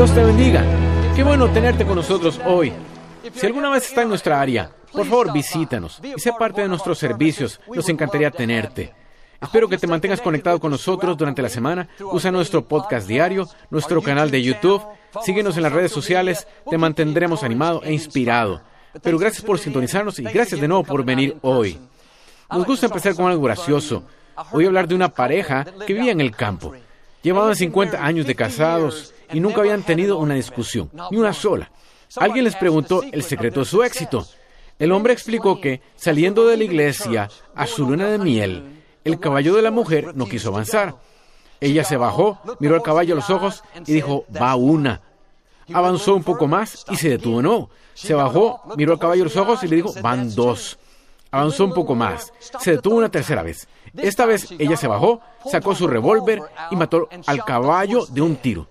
Dios 0.00 0.14
te 0.14 0.24
bendiga. 0.24 0.64
Qué 1.14 1.22
bueno 1.22 1.50
tenerte 1.50 1.84
con 1.84 1.96
nosotros 1.96 2.40
hoy. 2.46 2.72
Si 3.34 3.44
alguna 3.44 3.68
vez 3.68 3.86
está 3.86 4.00
en 4.00 4.08
nuestra 4.08 4.40
área, 4.40 4.70
por 4.90 5.04
favor 5.04 5.30
visítanos 5.30 6.00
y 6.02 6.18
sé 6.18 6.32
parte 6.32 6.62
de 6.62 6.68
nuestros 6.68 6.98
servicios. 6.98 7.60
Nos 7.70 7.86
encantaría 7.90 8.30
tenerte. 8.30 8.94
Espero 9.42 9.68
que 9.68 9.76
te 9.76 9.86
mantengas 9.86 10.22
conectado 10.22 10.58
con 10.58 10.70
nosotros 10.70 11.18
durante 11.18 11.42
la 11.42 11.50
semana. 11.50 11.86
Usa 12.00 12.30
nuestro 12.30 12.66
podcast 12.66 13.06
diario, 13.06 13.46
nuestro 13.68 14.00
canal 14.00 14.30
de 14.30 14.42
YouTube. 14.42 14.82
Síguenos 15.22 15.58
en 15.58 15.64
las 15.64 15.72
redes 15.72 15.92
sociales. 15.92 16.48
Te 16.70 16.78
mantendremos 16.78 17.44
animado 17.44 17.82
e 17.84 17.92
inspirado. 17.92 18.62
Pero 19.02 19.18
gracias 19.18 19.44
por 19.44 19.58
sintonizarnos 19.58 20.18
y 20.18 20.22
gracias 20.22 20.62
de 20.62 20.68
nuevo 20.68 20.82
por 20.82 21.04
venir 21.04 21.36
hoy. 21.42 21.78
Nos 22.50 22.64
gusta 22.64 22.86
empezar 22.86 23.14
con 23.14 23.26
algo 23.26 23.42
gracioso. 23.42 24.04
Voy 24.50 24.64
a 24.64 24.68
hablar 24.68 24.88
de 24.88 24.94
una 24.94 25.10
pareja 25.10 25.66
que 25.86 25.92
vivía 25.92 26.12
en 26.12 26.22
el 26.22 26.34
campo. 26.34 26.72
Llevaban 27.22 27.54
50 27.54 28.02
años 28.02 28.26
de 28.26 28.34
casados 28.34 29.12
y 29.32 29.40
nunca 29.40 29.60
habían 29.60 29.82
tenido 29.82 30.18
una 30.18 30.34
discusión, 30.34 30.90
ni 31.10 31.18
una 31.18 31.32
sola. 31.32 31.70
Alguien 32.16 32.44
les 32.44 32.56
preguntó 32.56 33.02
el 33.10 33.22
secreto 33.22 33.60
de 33.60 33.66
su 33.66 33.82
éxito. 33.82 34.26
El 34.78 34.92
hombre 34.92 35.12
explicó 35.12 35.60
que, 35.60 35.82
saliendo 35.96 36.46
de 36.46 36.56
la 36.56 36.64
iglesia 36.64 37.28
a 37.54 37.66
su 37.66 37.86
luna 37.86 38.08
de 38.08 38.18
miel, 38.18 38.82
el 39.04 39.20
caballo 39.20 39.54
de 39.54 39.62
la 39.62 39.70
mujer 39.70 40.16
no 40.16 40.26
quiso 40.26 40.48
avanzar. 40.48 40.96
Ella 41.60 41.84
se 41.84 41.96
bajó, 41.96 42.38
miró 42.58 42.74
al 42.74 42.82
caballo 42.82 43.12
a 43.14 43.16
los 43.16 43.30
ojos 43.30 43.62
y 43.86 43.92
dijo, 43.92 44.24
va 44.34 44.56
una. 44.56 45.02
Avanzó 45.72 46.14
un 46.14 46.24
poco 46.24 46.46
más 46.46 46.84
y 46.90 46.96
se 46.96 47.10
detuvo 47.10 47.42
no. 47.42 47.70
Se 47.94 48.14
bajó, 48.14 48.62
miró 48.76 48.94
al 48.94 48.98
caballo 48.98 49.22
a 49.22 49.24
los 49.24 49.36
ojos 49.36 49.62
y 49.62 49.68
le 49.68 49.76
dijo, 49.76 49.92
van 50.02 50.34
dos. 50.34 50.78
Avanzó 51.30 51.64
un 51.64 51.74
poco 51.74 51.94
más. 51.94 52.32
Se 52.58 52.72
detuvo 52.72 52.96
una 52.96 53.10
tercera 53.10 53.42
vez. 53.42 53.68
Esta 53.96 54.24
vez 54.26 54.50
ella 54.58 54.76
se 54.76 54.88
bajó, 54.88 55.20
sacó 55.50 55.74
su 55.74 55.86
revólver 55.86 56.40
y 56.70 56.76
mató 56.76 57.08
al 57.26 57.44
caballo 57.44 58.06
de 58.06 58.20
un 58.22 58.36
tiro. 58.36 58.66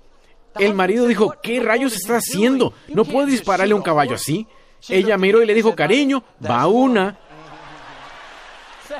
El 0.59 0.73
marido 0.73 1.07
dijo, 1.07 1.33
¿qué 1.41 1.59
rayos 1.59 1.95
está 1.95 2.17
haciendo? 2.17 2.73
No 2.89 3.05
puedo 3.05 3.25
dispararle 3.25 3.73
a 3.73 3.77
un 3.77 3.81
caballo 3.81 4.15
así. 4.15 4.47
Ella 4.87 5.17
miró 5.17 5.41
y 5.41 5.45
le 5.45 5.53
dijo, 5.53 5.75
cariño, 5.75 6.23
va 6.45 6.67
una. 6.67 7.17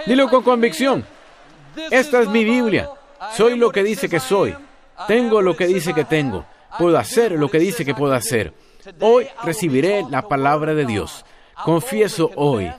Dilo 0.05 0.29
con 0.29 0.43
convicción. 0.43 1.05
Esta 1.91 2.21
es 2.21 2.29
mi 2.29 2.43
Biblia. 2.43 2.89
Soy 3.35 3.57
lo 3.57 3.71
que 3.71 3.83
dice 3.83 4.09
que 4.09 4.19
soy. 4.19 4.55
Tengo 5.07 5.41
lo 5.41 5.55
que 5.55 5.67
dice 5.67 5.93
que 5.93 6.05
tengo. 6.05 6.45
Puedo 6.77 6.97
hacer 6.97 7.33
lo 7.33 7.49
que 7.49 7.59
dice 7.59 7.85
que 7.85 7.95
puedo 7.95 8.13
hacer. 8.13 8.53
Hoy 8.99 9.27
recibiré 9.43 10.05
la 10.09 10.27
palabra 10.27 10.73
de 10.73 10.85
Dios. 10.85 11.25
Confieso 11.63 12.31
hoy 12.35 12.71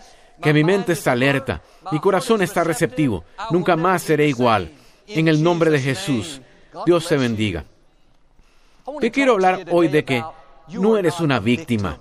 que 0.42 0.54
mi 0.54 0.64
mente 0.64 0.92
está 0.92 1.12
alerta, 1.12 1.62
mi 1.92 2.00
corazón 2.00 2.42
está 2.42 2.64
receptivo. 2.64 3.24
Nunca 3.50 3.76
más 3.76 4.02
seré 4.02 4.26
igual. 4.26 4.72
En 5.06 5.28
el 5.28 5.42
nombre 5.42 5.70
de 5.70 5.80
Jesús, 5.80 6.40
Dios 6.86 7.06
te 7.08 7.16
bendiga. 7.16 7.64
Te 8.98 9.10
quiero 9.10 9.32
hablar 9.32 9.66
hoy 9.70 9.88
de 9.88 10.04
que 10.04 10.24
no 10.68 10.96
eres 10.96 11.20
una 11.20 11.38
víctima. 11.38 11.98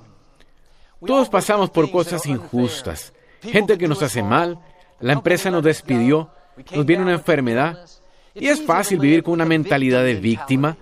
Todos 1.06 1.30
pasamos 1.30 1.70
por 1.70 1.92
cosas 1.92 2.26
injustas. 2.26 3.14
Gente 3.42 3.78
que 3.78 3.88
nos 3.88 4.02
hace 4.02 4.24
mal, 4.24 4.60
la 5.00 5.14
empresa 5.14 5.52
nos 5.52 5.64
despidió, 5.64 6.30
nos 6.76 6.86
viene 6.86 7.04
una 7.04 7.14
enfermedad. 7.14 7.86
Y 8.34 8.48
es 8.48 8.66
fácil 8.66 9.00
vivir 9.00 9.24
con 9.24 9.34
una 9.34 9.46
mentalidad 9.46 10.04
de 10.04 10.16
víctima, 10.16 10.78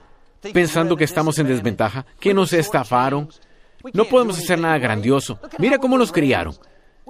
pensando 0.53 0.95
que 0.95 1.03
estamos 1.03 1.38
en 1.40 1.47
desventaja, 1.47 2.06
que 2.19 2.34
nos 2.34 2.53
estafaron. 2.53 3.29
No 3.94 4.06
podemos 4.06 4.38
hacer 4.38 4.59
nada 4.59 4.78
grandioso. 4.78 5.39
Mira 5.59 5.78
cómo 5.78 5.97
nos 5.97 6.12
criaron. 6.12 6.56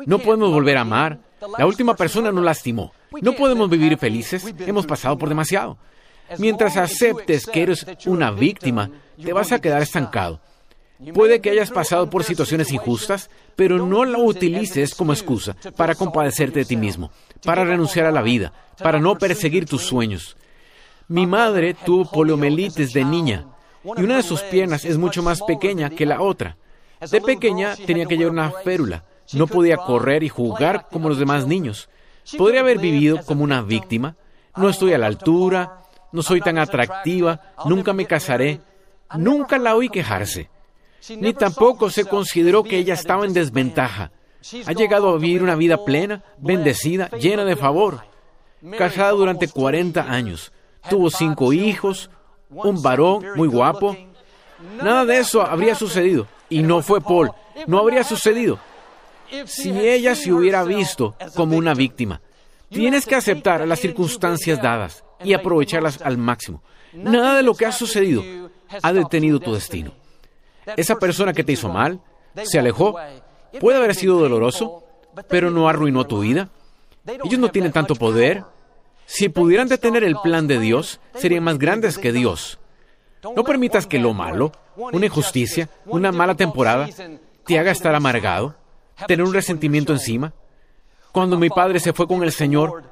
No 0.05 0.19
podemos 0.19 0.51
volver 0.51 0.77
a 0.77 0.81
amar. 0.81 1.19
La 1.57 1.65
última 1.65 1.95
persona 1.95 2.31
nos 2.31 2.43
lastimó. 2.43 2.93
No 3.21 3.33
podemos 3.33 3.69
vivir 3.69 3.97
felices. 3.97 4.45
Hemos 4.59 4.85
pasado 4.85 5.17
por 5.17 5.29
demasiado. 5.29 5.77
Mientras 6.37 6.77
aceptes 6.77 7.45
que 7.45 7.63
eres 7.63 7.85
una 8.05 8.31
víctima, 8.31 8.89
te 9.21 9.33
vas 9.33 9.51
a 9.51 9.59
quedar 9.59 9.81
estancado. 9.81 10.39
Puede 11.13 11.41
que 11.41 11.51
hayas 11.51 11.69
pasado 11.69 12.09
por 12.09 12.23
situaciones 12.23 12.71
injustas, 12.71 13.29
pero 13.55 13.85
no 13.85 14.03
la 14.03 14.17
utilices 14.17 14.95
como 14.95 15.13
excusa 15.13 15.55
para 15.75 15.95
compadecerte 15.95 16.59
de 16.59 16.65
ti 16.65 16.75
mismo, 16.75 17.11
para 17.43 17.63
renunciar 17.63 18.07
a 18.07 18.11
la 18.11 18.23
vida, 18.23 18.51
para 18.79 18.99
no 18.99 19.17
perseguir 19.17 19.65
tus 19.65 19.83
sueños. 19.83 20.37
Mi 21.07 21.27
madre 21.27 21.73
tuvo 21.73 22.09
poliomielitis 22.09 22.93
de 22.93 23.05
niña 23.05 23.45
y 23.83 24.01
una 24.01 24.17
de 24.17 24.23
sus 24.23 24.41
piernas 24.41 24.85
es 24.85 24.97
mucho 24.97 25.21
más 25.21 25.41
pequeña 25.43 25.91
que 25.91 26.05
la 26.05 26.21
otra. 26.21 26.57
De 27.11 27.21
pequeña 27.21 27.75
tenía 27.75 28.07
que 28.07 28.17
llevar 28.17 28.33
una 28.33 28.51
férula, 28.51 29.05
no 29.33 29.45
podía 29.45 29.77
correr 29.77 30.23
y 30.23 30.29
jugar 30.29 30.87
como 30.91 31.09
los 31.09 31.19
demás 31.19 31.45
niños. 31.45 31.89
Podría 32.37 32.61
haber 32.61 32.79
vivido 32.79 33.23
como 33.23 33.43
una 33.43 33.61
víctima. 33.61 34.15
No 34.55 34.69
estoy 34.69 34.93
a 34.93 34.97
la 34.97 35.05
altura, 35.05 35.83
no 36.17 36.23
soy 36.23 36.41
tan 36.41 36.57
atractiva, 36.57 37.53
nunca 37.65 37.93
me 37.93 38.07
casaré. 38.07 38.59
Nunca 39.15 39.59
la 39.59 39.75
oí 39.75 39.87
quejarse. 39.87 40.49
Ni 41.15 41.31
tampoco 41.33 41.91
se 41.91 42.05
consideró 42.05 42.63
que 42.63 42.79
ella 42.79 42.95
estaba 42.95 43.23
en 43.23 43.33
desventaja. 43.33 44.11
Ha 44.65 44.73
llegado 44.73 45.09
a 45.09 45.17
vivir 45.19 45.43
una 45.43 45.55
vida 45.55 45.85
plena, 45.85 46.23
bendecida, 46.39 47.09
llena 47.11 47.45
de 47.45 47.55
favor. 47.55 48.01
Casada 48.79 49.11
durante 49.11 49.47
40 49.47 50.11
años. 50.11 50.51
Tuvo 50.89 51.11
cinco 51.11 51.53
hijos, 51.53 52.09
un 52.49 52.81
varón 52.81 53.23
muy 53.35 53.47
guapo. 53.47 53.95
Nada 54.81 55.05
de 55.05 55.19
eso 55.19 55.43
habría 55.43 55.75
sucedido. 55.75 56.27
Y 56.49 56.63
no 56.63 56.81
fue 56.81 56.99
Paul. 56.99 57.31
No 57.67 57.77
habría 57.77 58.03
sucedido 58.03 58.59
si 59.45 59.69
ella 59.69 60.15
se 60.15 60.33
hubiera 60.33 60.63
visto 60.63 61.15
como 61.35 61.57
una 61.57 61.75
víctima. 61.75 62.21
Tienes 62.69 63.05
que 63.05 63.15
aceptar 63.15 63.67
las 63.67 63.79
circunstancias 63.79 64.61
dadas 64.61 65.03
y 65.23 65.33
aprovecharlas 65.33 66.01
al 66.01 66.17
máximo. 66.17 66.61
Nada 66.93 67.37
de 67.37 67.43
lo 67.43 67.55
que 67.55 67.65
ha 67.65 67.71
sucedido 67.71 68.23
ha 68.81 68.93
detenido 68.93 69.39
tu 69.39 69.53
destino. 69.53 69.91
Esa 70.75 70.97
persona 70.97 71.33
que 71.33 71.43
te 71.43 71.53
hizo 71.53 71.69
mal, 71.69 72.01
se 72.43 72.59
alejó, 72.59 72.95
puede 73.59 73.77
haber 73.77 73.95
sido 73.95 74.19
doloroso, 74.19 74.83
pero 75.29 75.49
no 75.49 75.69
arruinó 75.69 76.05
tu 76.05 76.19
vida. 76.19 76.49
Ellos 77.05 77.39
no 77.39 77.49
tienen 77.49 77.71
tanto 77.71 77.95
poder. 77.95 78.43
Si 79.05 79.29
pudieran 79.29 79.69
detener 79.69 80.03
el 80.03 80.17
plan 80.17 80.47
de 80.47 80.59
Dios, 80.59 80.99
serían 81.15 81.43
más 81.43 81.57
grandes 81.57 81.97
que 81.97 82.11
Dios. 82.11 82.59
No 83.35 83.43
permitas 83.43 83.87
que 83.87 83.99
lo 83.99 84.13
malo, 84.13 84.51
una 84.75 85.05
injusticia, 85.05 85.69
una 85.85 86.11
mala 86.11 86.35
temporada, 86.35 86.89
te 87.45 87.57
haga 87.57 87.71
estar 87.71 87.95
amargado, 87.95 88.55
tener 89.07 89.25
un 89.25 89.33
resentimiento 89.33 89.93
encima. 89.93 90.33
Cuando 91.17 91.39
mi 91.39 91.49
padre 91.49 91.79
se 91.79 91.93
fue 91.93 92.07
con 92.07 92.21
el 92.21 92.31
Señor, 92.31 92.83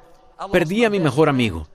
perdí 0.50 0.84
a 0.84 0.90
mi 0.90 0.98
mejor 0.98 1.28
amigo. 1.28 1.68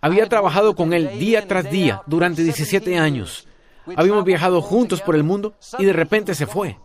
Había 0.00 0.28
trabajado 0.28 0.76
con 0.76 0.92
él 0.92 1.18
día 1.18 1.48
tras 1.48 1.68
día 1.68 2.00
durante 2.06 2.44
17 2.44 2.96
años. 2.96 3.48
Habíamos 3.96 4.24
viajado 4.24 4.62
juntos 4.62 5.00
por 5.00 5.16
el 5.16 5.24
mundo 5.24 5.54
y 5.80 5.84
de 5.84 5.92
repente 5.92 6.36
se 6.36 6.46
fue. 6.46 6.78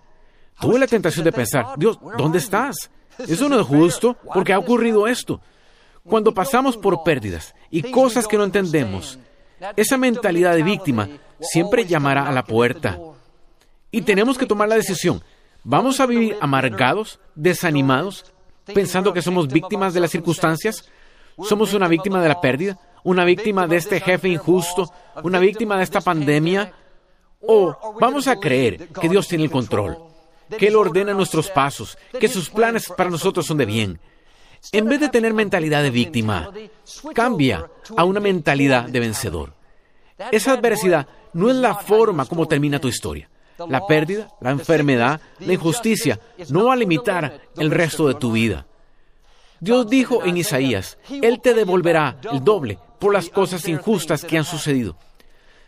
Tuve 0.60 0.80
la 0.80 0.88
tentación 0.88 1.24
de 1.24 1.32
pensar, 1.32 1.68
Dios, 1.78 2.00
¿dónde 2.18 2.40
estás? 2.40 2.90
Eso 3.20 3.48
no 3.48 3.60
es 3.60 3.68
justo 3.68 4.18
porque 4.34 4.54
ha 4.54 4.58
ocurrido 4.58 5.06
esto. 5.06 5.40
Cuando 6.04 6.34
pasamos 6.34 6.76
por 6.76 7.04
pérdidas 7.04 7.54
y 7.70 7.92
cosas 7.92 8.28
que 8.28 8.40
no 8.40 8.44
entendemos, 8.44 9.20
esa 9.76 10.00
mentalidad 10.00 10.56
de 10.56 10.64
víctima 10.64 11.08
siempre 11.40 11.86
llamará 11.86 12.28
a 12.28 12.32
la 12.32 12.44
puerta. 12.44 12.98
Y 13.92 14.02
tenemos 14.02 14.40
que 14.40 14.48
tomar 14.48 14.68
la 14.68 14.78
decisión. 14.78 15.22
¿Vamos 15.64 16.00
a 16.00 16.08
vivir 16.08 16.38
amargados, 16.42 17.20
desanimados, 17.36 18.26
pensando 18.66 19.14
que 19.14 19.22
somos 19.22 19.48
víctimas 19.48 19.94
de 19.94 20.00
las 20.00 20.12
circunstancias? 20.12 20.90
¿Somos 21.44 21.74
una 21.74 21.88
víctima 21.88 22.22
de 22.22 22.30
la 22.30 22.42
pérdida? 22.42 22.80
¿Una 23.04 23.26
víctima 23.26 23.68
de 23.68 23.78
este 23.78 24.00
jefe 24.00 24.30
injusto? 24.30 24.92
¿Una 25.24 25.40
víctima 25.40 25.78
de 25.78 25.84
esta 25.84 26.02
pandemia? 26.02 26.74
¿O 27.42 27.96
vamos 28.00 28.28
a 28.28 28.36
creer 28.36 28.90
que 28.90 29.10
Dios 29.10 29.28
tiene 29.28 29.46
el 29.46 29.52
control? 29.52 29.98
Que 30.58 30.68
Él 30.68 30.76
ordena 30.76 31.14
nuestros 31.14 31.50
pasos, 31.50 31.98
que 32.20 32.28
sus 32.28 32.50
planes 32.50 32.88
para 32.96 33.10
nosotros 33.10 33.46
son 33.46 33.58
de 33.58 33.66
bien. 33.66 34.00
En 34.72 34.86
vez 34.86 35.00
de 35.00 35.10
tener 35.10 35.34
mentalidad 35.34 35.82
de 35.82 35.90
víctima, 35.90 36.52
cambia 37.16 37.68
a 37.98 38.04
una 38.04 38.20
mentalidad 38.20 38.86
de 38.86 39.00
vencedor. 39.00 39.54
Esa 40.32 40.54
adversidad 40.54 41.08
no 41.34 41.50
es 41.50 41.56
la 41.56 41.74
forma 41.74 42.26
como 42.26 42.48
termina 42.48 42.80
tu 42.80 42.88
historia. 42.88 43.31
La 43.70 43.86
pérdida, 43.86 44.30
la 44.40 44.52
enfermedad, 44.52 45.22
la 45.40 45.54
injusticia 45.54 46.20
no 46.50 46.66
va 46.66 46.74
a 46.74 46.78
limitar 46.78 47.42
el 47.58 47.72
resto 47.72 48.08
de 48.08 48.16
tu 48.16 48.32
vida. 48.32 48.66
Dios 49.60 49.90
dijo 49.90 50.26
en 50.26 50.38
Isaías, 50.38 50.98
Él 51.10 51.40
te 51.40 51.54
devolverá 51.54 52.18
el 52.32 52.44
doble 52.44 52.80
por 53.00 53.14
las 53.14 53.30
cosas 53.30 53.68
injustas 53.68 54.24
que 54.26 54.38
han 54.38 54.46
sucedido. 54.46 54.98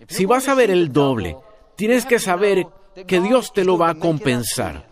Si 0.07 0.25
vas 0.25 0.47
a 0.47 0.55
ver 0.55 0.71
el 0.71 0.91
doble 0.91 1.37
Tienes 1.75 2.05
que 2.05 2.19
saber 2.19 2.67
que 3.07 3.19
Dios 3.19 3.51
te 3.53 3.63
lo 3.63 3.77
va 3.77 3.89
a 3.89 3.95
compensar. 3.95 4.87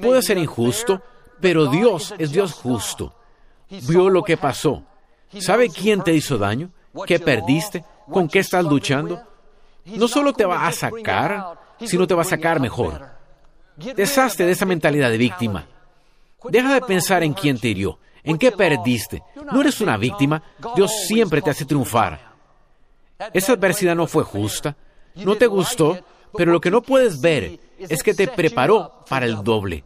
Puede 0.00 0.22
ser 0.22 0.38
injusto, 0.38 1.00
pero 1.40 1.66
Dios 1.66 2.14
es 2.18 2.32
Dios 2.32 2.52
justo. 2.52 3.14
Vio 3.68 4.10
lo 4.10 4.22
que 4.22 4.36
pasó. 4.36 4.82
¿Sabe 5.38 5.70
quién 5.70 6.02
te 6.02 6.14
hizo 6.14 6.38
daño? 6.38 6.70
¿Qué 7.06 7.18
perdiste? 7.18 7.84
¿Con 8.10 8.28
qué 8.28 8.40
estás 8.40 8.64
luchando? 8.64 9.22
No 9.84 10.08
solo 10.08 10.32
te 10.32 10.44
va 10.44 10.66
a 10.66 10.72
sacar, 10.72 11.58
sino 11.80 12.06
te 12.06 12.14
va 12.14 12.22
a 12.22 12.26
sacar 12.26 12.60
mejor. 12.60 13.08
Deshazte 13.76 14.46
de 14.46 14.52
esa 14.52 14.66
mentalidad 14.66 15.10
de 15.10 15.18
víctima. 15.18 15.66
Deja 16.48 16.74
de 16.74 16.80
pensar 16.82 17.22
en 17.22 17.34
quién 17.34 17.58
te 17.58 17.68
hirió, 17.68 17.98
en 18.22 18.38
qué 18.38 18.52
perdiste. 18.52 19.22
No 19.52 19.60
eres 19.60 19.80
una 19.80 19.96
víctima, 19.96 20.42
Dios 20.74 20.92
siempre 21.06 21.42
te 21.42 21.50
hace 21.50 21.64
triunfar. 21.64 22.20
Esa 23.32 23.52
adversidad 23.52 23.94
no 23.94 24.06
fue 24.06 24.24
justa, 24.24 24.76
no 25.14 25.36
te 25.36 25.46
gustó, 25.46 25.98
pero 26.36 26.52
lo 26.52 26.60
que 26.60 26.70
no 26.70 26.82
puedes 26.82 27.20
ver 27.20 27.58
es 27.78 28.02
que 28.02 28.14
te 28.14 28.28
preparó 28.28 29.04
para 29.08 29.26
el 29.26 29.42
doble. 29.42 29.84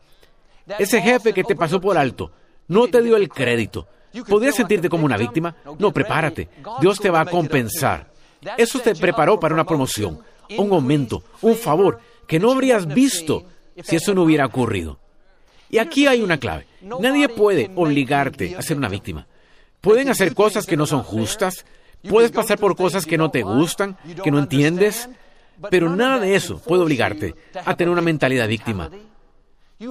Ese 0.78 1.00
jefe 1.00 1.32
que 1.32 1.44
te 1.44 1.56
pasó 1.56 1.80
por 1.80 1.96
alto 1.96 2.30
no 2.68 2.88
te 2.88 3.02
dio 3.02 3.16
el 3.16 3.28
crédito. 3.28 3.86
¿Podrías 4.28 4.56
sentirte 4.56 4.88
como 4.88 5.04
una 5.04 5.16
víctima? 5.16 5.54
No, 5.78 5.92
prepárate. 5.92 6.48
Dios 6.80 6.98
te 6.98 7.10
va 7.10 7.20
a 7.20 7.26
compensar. 7.26 8.10
Eso 8.56 8.80
te 8.80 8.94
preparó 8.94 9.38
para 9.38 9.54
una 9.54 9.64
promoción, 9.64 10.20
un 10.58 10.72
aumento, 10.72 11.22
un 11.42 11.56
favor 11.56 12.00
que 12.26 12.38
no 12.38 12.52
habrías 12.52 12.86
visto 12.86 13.44
si 13.82 13.96
eso 13.96 14.14
no 14.14 14.22
hubiera 14.22 14.46
ocurrido. 14.46 14.98
Y 15.70 15.78
aquí 15.78 16.06
hay 16.06 16.22
una 16.22 16.38
clave. 16.38 16.66
Nadie 16.82 17.28
puede 17.28 17.70
obligarte 17.74 18.56
a 18.56 18.62
ser 18.62 18.76
una 18.76 18.88
víctima. 18.88 19.26
Pueden 19.80 20.08
hacer 20.08 20.34
cosas 20.34 20.66
que 20.66 20.76
no 20.76 20.86
son 20.86 21.02
justas, 21.02 21.64
puedes 22.08 22.30
pasar 22.30 22.58
por 22.58 22.76
cosas 22.76 23.06
que 23.06 23.18
no 23.18 23.30
te 23.30 23.42
gustan, 23.42 23.96
que 24.22 24.30
no 24.30 24.38
entiendes, 24.38 25.08
pero 25.70 25.94
nada 25.94 26.18
de 26.18 26.34
eso 26.34 26.58
puede 26.58 26.82
obligarte 26.82 27.34
a 27.64 27.76
tener 27.76 27.90
una 27.90 28.02
mentalidad 28.02 28.48
víctima. 28.48 28.90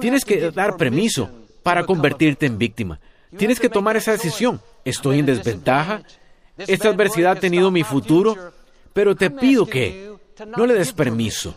Tienes 0.00 0.24
que 0.24 0.50
dar 0.50 0.76
permiso 0.76 1.30
para 1.62 1.84
convertirte 1.84 2.46
en 2.46 2.58
víctima. 2.58 3.00
Tienes 3.36 3.60
que 3.60 3.68
tomar 3.68 3.96
esa 3.96 4.12
decisión. 4.12 4.60
Estoy 4.84 5.18
en 5.18 5.26
desventaja. 5.26 6.02
Esta 6.56 6.88
adversidad 6.88 7.32
ha 7.32 7.40
tenido 7.40 7.70
mi 7.70 7.84
futuro, 7.84 8.52
pero 8.92 9.14
te 9.14 9.30
pido 9.30 9.66
que 9.66 10.09
no 10.46 10.66
le 10.66 10.74
des 10.74 10.92
permiso. 10.92 11.56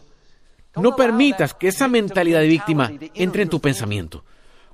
No 0.75 0.95
permitas 0.95 1.53
que 1.53 1.67
esa 1.67 1.87
mentalidad 1.87 2.39
de 2.39 2.47
víctima 2.47 2.91
entre 3.13 3.43
en 3.43 3.49
tu 3.49 3.59
pensamiento. 3.59 4.23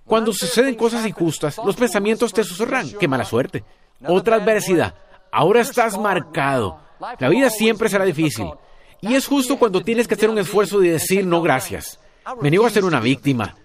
Cuando 0.06 0.34
suceden 0.34 0.76
cosas 0.76 1.06
injustas, 1.06 1.60
los 1.64 1.76
pensamientos 1.76 2.34
te 2.34 2.44
susurran, 2.44 2.90
qué 3.00 3.08
mala 3.08 3.26
suerte. 3.26 3.64
Otra 4.08 4.38
adversidad, 4.38 4.96
ahora 5.32 5.62
estás 5.62 6.00
marcado. 6.00 6.80
La 7.20 7.30
vida 7.30 7.50
siempre 7.50 7.90
será 7.90 8.06
difícil. 8.06 8.48
Y 9.02 9.16
es 9.16 9.28
justo 9.28 9.58
cuando 9.58 9.82
tienes 9.82 10.08
que 10.08 10.16
hacer 10.16 10.30
un 10.30 10.40
esfuerzo 10.40 10.80
de 10.80 10.92
decir 10.92 11.26
no 11.26 11.42
gracias. 11.42 12.00
Me 12.42 12.50
niego 12.50 12.66
a 12.66 12.70
ser 12.70 12.86
una 12.86 13.00
víctima. 13.00 13.56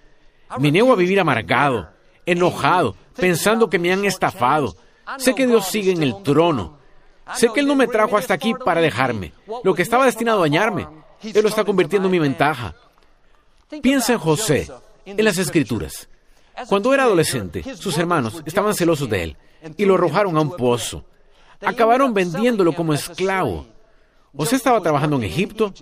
Me 0.58 0.70
niego 0.70 0.92
a 0.92 0.96
vivir 0.96 1.18
amargado, 1.18 1.90
enojado, 2.26 2.94
pensando 3.16 3.70
que 3.70 3.78
me 3.78 3.92
han 3.92 4.04
estafado. 4.04 4.76
Sé 5.18 5.34
que 5.34 5.46
Dios 5.46 5.66
sigue 5.66 5.92
en 5.92 6.02
el 6.02 6.22
trono. 6.22 6.78
Sé 7.34 7.48
que 7.52 7.60
Él 7.60 7.66
no 7.66 7.74
me 7.74 7.86
trajo 7.86 8.16
hasta 8.16 8.34
aquí 8.34 8.52
para 8.54 8.80
dejarme. 8.80 9.32
Lo 9.62 9.74
que 9.74 9.82
estaba 9.82 10.04
destinado 10.04 10.40
a 10.40 10.42
dañarme, 10.42 10.86
Él 11.22 11.42
lo 11.42 11.48
está 11.48 11.64
convirtiendo 11.64 12.08
en 12.08 12.12
mi 12.12 12.18
ventaja. 12.18 12.74
Piensa 13.82 14.12
en 14.12 14.18
José, 14.18 14.70
en 15.06 15.24
las 15.24 15.38
Escrituras. 15.38 16.08
Cuando 16.68 16.94
era 16.94 17.04
adolescente, 17.04 17.64
sus 17.76 17.98
hermanos 17.98 18.42
estaban 18.46 18.74
celosos 18.74 19.08
de 19.08 19.22
él 19.22 19.36
y 19.76 19.84
lo 19.84 19.94
arrojaron 19.94 20.36
a 20.36 20.40
un 20.40 20.56
pozo. 20.56 21.04
Acabaron 21.60 22.14
vendiéndolo 22.14 22.72
como 22.74 22.94
esclavo. 22.94 23.66
José 24.36 24.56
estaba 24.56 24.80
trabajando 24.80 25.16
en 25.16 25.24
Egipto, 25.24 25.72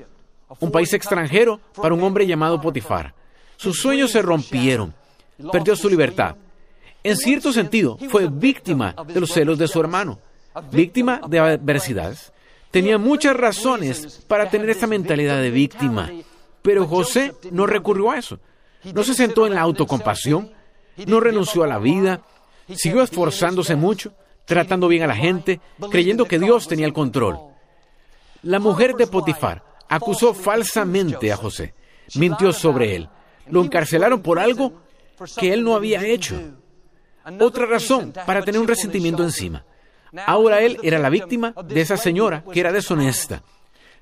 un 0.61 0.71
país 0.71 0.93
extranjero, 0.93 1.61
para 1.75 1.95
un 1.95 2.03
hombre 2.03 2.27
llamado 2.27 2.61
Potifar. 2.61 3.15
Sus 3.57 3.81
sueños 3.81 4.11
se 4.11 4.23
rompieron. 4.23 4.95
Perdió 5.51 5.77
su 5.77 5.89
libertad. 5.89 6.37
En 7.03 7.17
cierto 7.17 7.53
sentido, 7.53 7.99
fue 8.09 8.29
víctima 8.29 8.95
de 9.07 9.21
los 9.21 9.31
celos 9.31 9.59
de 9.59 9.69
su 9.69 9.81
hermano, 9.81 10.19
víctima 10.71 11.21
de 11.29 11.39
adversidades. 11.39 12.33
Tenía 12.71 12.99
muchas 12.99 13.37
razones 13.37 14.25
para 14.27 14.49
tener 14.49 14.71
esta 14.71 14.87
mentalidad 14.87 15.41
de 15.41 15.51
víctima, 15.51 16.11
pero 16.63 16.87
José 16.87 17.35
no 17.51 17.67
recurrió 17.67 18.11
a 18.11 18.19
eso. 18.19 18.39
No 18.95 19.05
se 19.05 19.15
sentó 19.15 19.47
en 19.47 19.55
la 19.55 19.61
autocompasión, 19.61 20.51
no 21.07 21.21
renunció 21.21 21.65
a 21.65 21.67
la 21.67 21.79
vida, 21.79 22.23
siguió 22.75 23.03
esforzándose 23.03 23.77
mucho, 23.77 24.13
tratando 24.45 24.89
bien 24.89 25.03
a 25.03 25.07
la 25.07 25.15
gente, 25.17 25.61
creyendo 25.91 26.25
que 26.25 26.39
Dios 26.39 26.67
tenía 26.67 26.87
el 26.87 26.93
control. 26.93 27.39
La 28.43 28.59
mujer 28.59 28.95
de 28.95 29.07
Potifar 29.07 29.63
acusó 29.89 30.35
falsamente 30.35 31.31
a 31.31 31.37
José, 31.37 31.75
mintió 32.15 32.53
sobre 32.53 32.97
él, 32.97 33.09
lo 33.49 33.63
encarcelaron 33.63 34.23
por 34.23 34.39
algo 34.39 34.83
que 35.39 35.53
él 35.53 35.63
no 35.63 35.77
había 35.77 36.05
hecho. 36.05 36.37
Otra 37.41 37.67
razón 37.67 38.13
para 38.27 38.43
tener 38.43 38.61
un 38.61 38.67
resentimiento 38.67 39.23
encima. 39.23 39.65
Ahora 40.27 40.61
él 40.61 40.79
era 40.83 40.99
la 40.99 41.11
víctima 41.11 41.55
de 41.65 41.81
esa 41.81 41.97
señora 41.97 42.45
que 42.53 42.61
era 42.61 42.73
deshonesta. 42.73 43.43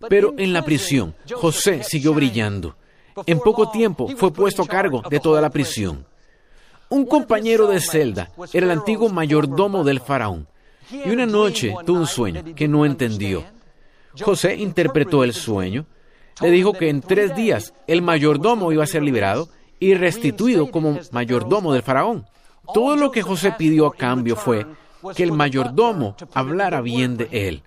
Pero 0.08 0.34
en 0.38 0.52
la 0.52 0.64
prisión, 0.64 1.14
José 1.32 1.82
siguió 1.82 2.14
brillando. 2.14 2.76
En 3.26 3.38
poco 3.38 3.70
tiempo 3.70 4.08
fue 4.16 4.32
puesto 4.32 4.62
a 4.62 4.66
cargo 4.66 5.02
de 5.08 5.20
toda 5.20 5.40
la 5.40 5.50
prisión. 5.50 6.06
Un 6.88 7.06
compañero 7.06 7.66
de 7.68 7.80
celda 7.80 8.30
era 8.52 8.66
el 8.66 8.72
antiguo 8.72 9.08
mayordomo 9.08 9.84
del 9.84 10.00
faraón. 10.00 10.48
Y 10.90 11.10
una 11.10 11.26
noche 11.26 11.74
tuvo 11.86 12.00
un 12.00 12.06
sueño 12.06 12.42
que 12.56 12.66
no 12.66 12.84
entendió. 12.84 13.44
José 14.20 14.56
interpretó 14.56 15.22
el 15.22 15.34
sueño. 15.34 15.86
Le 16.40 16.50
dijo 16.50 16.72
que 16.72 16.88
en 16.88 17.00
tres 17.00 17.36
días 17.36 17.74
el 17.86 18.02
mayordomo 18.02 18.72
iba 18.72 18.82
a 18.82 18.88
ser 18.88 19.02
liberado 19.02 19.48
y 19.78 19.94
restituido 19.94 20.70
como 20.70 20.98
mayordomo 21.12 21.72
del 21.72 21.82
faraón. 21.82 22.26
Todo 22.74 22.96
lo 22.96 23.10
que 23.10 23.22
José 23.22 23.54
pidió 23.56 23.86
a 23.86 23.94
cambio 23.94 24.34
fue 24.34 24.66
que 25.14 25.22
el 25.22 25.32
mayordomo 25.32 26.16
hablara 26.34 26.80
bien 26.80 27.16
de 27.16 27.28
él. 27.30 27.62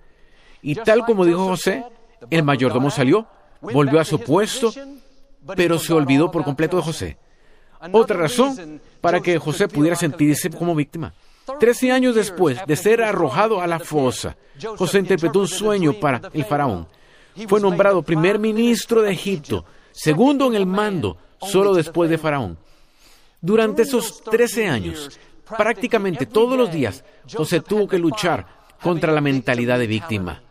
Y 0.62 0.74
tal 0.76 1.04
como 1.04 1.24
dijo 1.24 1.46
José, 1.46 1.84
el 2.30 2.42
mayordomo 2.42 2.90
salió, 2.90 3.26
volvió 3.60 4.00
a 4.00 4.04
su 4.04 4.18
puesto, 4.18 4.72
pero 5.56 5.78
se 5.78 5.92
olvidó 5.92 6.30
por 6.30 6.44
completo 6.44 6.76
de 6.76 6.82
José. 6.82 7.18
Otra 7.92 8.16
razón 8.16 8.80
para 9.00 9.20
que 9.20 9.38
José 9.38 9.68
pudiera 9.68 9.96
sentirse 9.96 10.50
como 10.50 10.74
víctima. 10.74 11.12
Trece 11.60 11.92
años 11.92 12.14
después 12.14 12.58
de 12.66 12.76
ser 12.76 13.02
arrojado 13.02 13.60
a 13.60 13.66
la 13.66 13.78
fosa, 13.78 14.36
José 14.76 15.00
interpretó 15.00 15.40
un 15.40 15.48
sueño 15.48 15.92
para 15.94 16.30
el 16.32 16.44
faraón. 16.44 16.88
Fue 17.46 17.60
nombrado 17.60 18.02
primer 18.02 18.38
ministro 18.38 19.02
de 19.02 19.12
Egipto, 19.12 19.64
segundo 19.92 20.46
en 20.46 20.54
el 20.54 20.64
mando, 20.66 21.18
solo 21.40 21.74
después 21.74 22.08
de 22.08 22.16
faraón. 22.16 22.56
Durante 23.40 23.82
esos 23.82 24.22
trece 24.22 24.66
años, 24.66 25.18
prácticamente 25.44 26.26
todos 26.26 26.56
los 26.56 26.72
días, 26.72 27.04
José 27.32 27.60
tuvo 27.60 27.88
que 27.88 27.98
luchar 27.98 28.46
contra 28.82 29.12
la 29.12 29.20
mentalidad 29.20 29.78
de 29.78 29.86
víctima. 29.86 30.42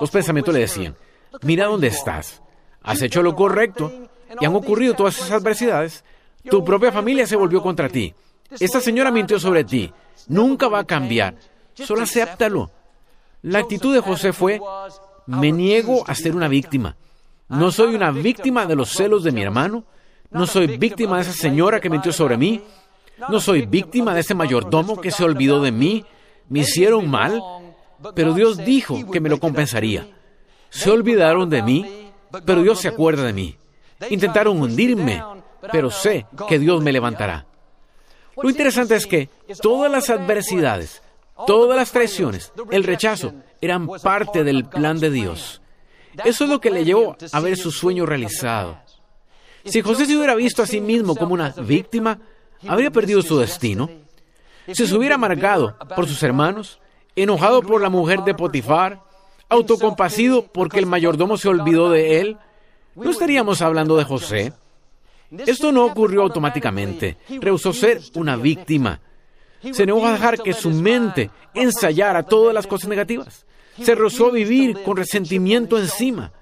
Los 0.00 0.10
pensamientos 0.10 0.52
le 0.52 0.60
decían, 0.60 0.96
mira 1.42 1.66
dónde 1.66 1.88
estás, 1.88 2.42
has 2.82 3.02
hecho 3.02 3.22
lo 3.22 3.34
correcto 3.34 3.92
y 4.40 4.44
han 4.44 4.54
ocurrido 4.54 4.94
todas 4.94 5.16
esas 5.16 5.32
adversidades. 5.32 6.04
Tu 6.48 6.64
propia 6.64 6.92
familia 6.92 7.26
se 7.26 7.36
volvió 7.36 7.62
contra 7.62 7.88
ti. 7.88 8.14
Esta 8.60 8.80
señora 8.80 9.10
mintió 9.10 9.38
sobre 9.40 9.64
ti. 9.64 9.92
Nunca 10.28 10.68
va 10.68 10.80
a 10.80 10.84
cambiar. 10.84 11.36
Solo 11.74 12.02
acéptalo. 12.02 12.70
La 13.42 13.60
actitud 13.60 13.94
de 13.94 14.00
José 14.00 14.32
fue, 14.32 14.60
me 15.26 15.52
niego 15.52 16.04
a 16.08 16.14
ser 16.14 16.34
una 16.34 16.48
víctima. 16.48 16.96
No 17.48 17.70
soy 17.70 17.94
una 17.94 18.10
víctima 18.10 18.66
de 18.66 18.76
los 18.76 18.90
celos 18.90 19.22
de 19.22 19.32
mi 19.32 19.42
hermano. 19.42 19.84
No 20.30 20.46
soy 20.46 20.78
víctima 20.78 21.16
de 21.16 21.22
esa 21.22 21.32
señora 21.32 21.80
que 21.80 21.90
mintió 21.90 22.12
sobre 22.12 22.36
mí. 22.36 22.62
No 23.28 23.40
soy 23.40 23.66
víctima 23.66 24.14
de 24.14 24.20
ese 24.20 24.34
mayordomo 24.34 25.00
que 25.00 25.10
se 25.10 25.24
olvidó 25.24 25.62
de 25.62 25.72
mí. 25.72 26.04
Me 26.48 26.60
hicieron 26.60 27.10
mal, 27.10 27.42
pero 28.14 28.34
Dios 28.34 28.58
dijo 28.58 29.10
que 29.10 29.20
me 29.20 29.28
lo 29.28 29.40
compensaría. 29.40 30.06
Se 30.70 30.90
olvidaron 30.90 31.48
de 31.48 31.62
mí, 31.62 32.10
pero 32.44 32.62
Dios 32.62 32.80
se 32.80 32.88
acuerda 32.88 33.24
de 33.24 33.32
mí. 33.32 33.56
Intentaron 34.10 34.60
hundirme, 34.60 35.22
pero 35.72 35.90
sé 35.90 36.26
que 36.48 36.58
Dios 36.58 36.82
me 36.82 36.92
levantará. 36.92 37.46
Lo 38.36 38.50
interesante 38.50 38.94
es 38.96 39.06
que 39.06 39.30
todas 39.62 39.90
las 39.90 40.10
adversidades, 40.10 41.02
todas 41.46 41.76
las 41.76 41.90
traiciones, 41.90 42.52
el 42.70 42.84
rechazo, 42.84 43.32
eran 43.60 43.88
parte 44.02 44.44
del 44.44 44.66
plan 44.66 45.00
de 45.00 45.10
Dios. 45.10 45.62
Eso 46.24 46.44
es 46.44 46.50
lo 46.50 46.60
que 46.60 46.70
le 46.70 46.84
llevó 46.84 47.16
a 47.32 47.40
ver 47.40 47.56
su 47.56 47.70
sueño 47.70 48.04
realizado. 48.04 48.78
Si 49.64 49.80
José 49.80 50.06
se 50.06 50.16
hubiera 50.16 50.34
visto 50.34 50.62
a 50.62 50.66
sí 50.66 50.80
mismo 50.80 51.16
como 51.16 51.34
una 51.34 51.50
víctima, 51.50 52.20
habría 52.68 52.90
perdido 52.90 53.22
su 53.22 53.38
destino. 53.38 53.88
Si 54.72 54.86
se 54.86 54.94
hubiera 54.96 55.14
amargado 55.14 55.76
por 55.94 56.08
sus 56.08 56.22
hermanos, 56.22 56.80
enojado 57.14 57.62
por 57.62 57.80
la 57.80 57.88
mujer 57.88 58.22
de 58.24 58.34
Potifar, 58.34 59.02
autocompasido 59.48 60.44
porque 60.46 60.78
el 60.78 60.86
mayordomo 60.86 61.36
se 61.36 61.48
olvidó 61.48 61.90
de 61.90 62.20
él, 62.20 62.36
no 62.94 63.10
estaríamos 63.10 63.62
hablando 63.62 63.96
de 63.96 64.04
José. 64.04 64.52
Esto 65.30 65.72
no 65.72 65.84
ocurrió 65.84 66.22
automáticamente. 66.22 67.16
Rehusó 67.40 67.72
ser 67.72 68.00
una 68.14 68.36
víctima. 68.36 69.00
Se 69.72 69.86
negó 69.86 70.06
a 70.06 70.12
dejar 70.12 70.40
que 70.40 70.52
su 70.52 70.70
mente 70.70 71.30
ensayara 71.54 72.22
todas 72.22 72.54
las 72.54 72.66
cosas 72.66 72.88
negativas. 72.88 73.44
Se 73.82 73.94
rehusó 73.94 74.28
a 74.28 74.32
vivir 74.32 74.82
con 74.82 74.96
resentimiento 74.96 75.78
encima. 75.78 76.32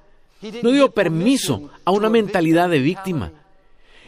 No 0.63 0.71
dio 0.71 0.91
permiso 0.91 1.71
a 1.85 1.91
una 1.91 2.09
mentalidad 2.11 2.69
de 2.69 2.79
víctima. 2.79 3.33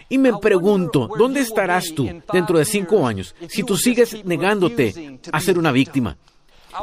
Y 0.08 0.18
me 0.18 0.32
pregunto, 0.38 1.08
¿dónde 1.18 1.40
estarás 1.40 1.92
tú 1.94 2.08
dentro 2.32 2.58
de 2.58 2.64
cinco 2.64 3.06
años 3.06 3.34
si 3.48 3.62
tú 3.64 3.76
sigues 3.76 4.24
negándote 4.24 5.18
a 5.32 5.40
ser 5.40 5.58
una 5.58 5.72
víctima? 5.72 6.16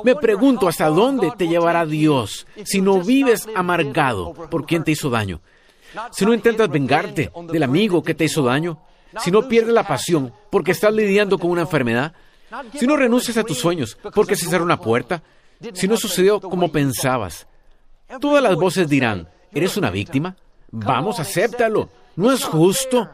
Me 0.03 0.15
pregunto 0.15 0.67
hasta 0.67 0.87
dónde 0.87 1.31
te 1.37 1.47
llevará 1.47 1.85
Dios 1.85 2.47
si 2.63 2.81
no 2.81 3.01
vives 3.01 3.47
amargado 3.55 4.33
por 4.33 4.65
quien 4.65 4.83
te 4.83 4.91
hizo 4.91 5.09
daño. 5.09 5.41
Si 6.11 6.25
no 6.25 6.33
intentas 6.33 6.69
vengarte 6.69 7.31
del 7.49 7.63
amigo 7.63 8.01
que 8.01 8.15
te 8.15 8.25
hizo 8.25 8.43
daño. 8.43 8.79
Si 9.19 9.29
no 9.29 9.47
pierdes 9.47 9.73
la 9.73 9.87
pasión 9.87 10.33
porque 10.49 10.71
estás 10.71 10.93
lidiando 10.93 11.37
con 11.37 11.51
una 11.51 11.61
enfermedad. 11.61 12.13
Si 12.73 12.87
no 12.87 12.97
renuncias 12.97 13.37
a 13.37 13.43
tus 13.43 13.59
sueños 13.59 13.97
porque 14.13 14.35
se 14.35 14.47
cerró 14.47 14.63
una 14.63 14.79
puerta. 14.79 15.21
Si 15.73 15.87
no 15.87 15.95
sucedió 15.95 16.41
como 16.41 16.71
pensabas. 16.71 17.47
Todas 18.19 18.43
las 18.43 18.55
voces 18.55 18.89
dirán, 18.89 19.29
¿eres 19.53 19.77
una 19.77 19.91
víctima? 19.91 20.35
Vamos, 20.71 21.19
acéptalo. 21.19 21.89
No 22.15 22.31
es 22.31 22.43
justo. 22.43 23.09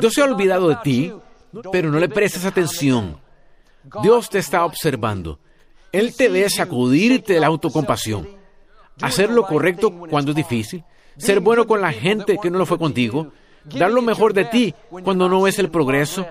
Dios 0.00 0.14
se 0.14 0.22
ha 0.22 0.24
olvidado 0.24 0.68
de 0.68 0.76
ti, 0.82 1.12
pero 1.72 1.90
no 1.90 1.98
le 1.98 2.08
prestes 2.08 2.44
atención. 2.44 3.18
Dios 4.02 4.28
te 4.28 4.38
está 4.38 4.64
observando. 4.64 5.38
Él 5.92 6.14
te 6.14 6.28
ve 6.28 6.48
sacudirte 6.50 7.34
de 7.34 7.40
la 7.40 7.46
autocompasión. 7.46 8.28
Hacer 9.00 9.30
lo 9.30 9.46
correcto 9.46 9.92
cuando 10.10 10.32
es 10.32 10.36
difícil. 10.36 10.84
Ser 11.16 11.40
bueno 11.40 11.66
con 11.66 11.80
la 11.80 11.92
gente 11.92 12.38
que 12.40 12.50
no 12.50 12.58
lo 12.58 12.66
fue 12.66 12.78
contigo. 12.78 13.32
Dar 13.64 13.90
lo 13.90 14.02
mejor 14.02 14.32
de 14.32 14.44
ti 14.44 14.74
cuando 15.02 15.28
no 15.28 15.42
ves 15.42 15.58
el 15.58 15.70
progreso. 15.70 16.26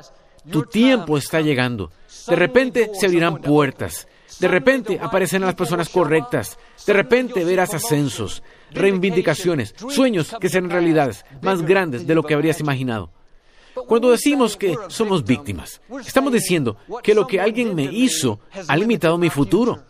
Tu 0.52 0.64
tiempo 0.64 1.18
está 1.18 1.42
llegando. 1.42 1.92
De 2.28 2.36
repente 2.36 2.92
se 2.94 3.06
abrirán 3.06 3.38
puertas. 3.38 4.08
De 4.40 4.48
repente 4.48 5.00
aparecerán 5.02 5.46
las 5.46 5.56
personas 5.56 5.90
correctas. 5.90 6.58
De 6.86 6.94
repente 6.94 7.44
verás 7.46 7.74
ascensos, 7.74 8.44
reivindicaciones, 8.72 9.74
sueños 9.90 10.36
que 10.40 10.50
serán 10.50 10.70
realidades 10.70 11.26
más 11.42 11.62
grandes 11.62 12.06
de 12.06 12.16
lo 12.16 12.24
que 12.24 12.34
habrías 12.34 12.60
imaginado. 12.60 13.12
Cuando 13.88 14.12
decimos 14.12 14.56
que 14.56 14.76
somos 14.88 15.24
víctimas, 15.24 15.82
estamos 16.06 16.32
diciendo 16.32 16.78
que 17.04 17.14
lo 17.14 17.28
que 17.28 17.42
alguien 17.42 17.76
me 17.76 17.84
hizo 17.84 18.40
ha 18.68 18.76
limitado 18.76 19.18
mi 19.18 19.30
futuro. 19.30 19.84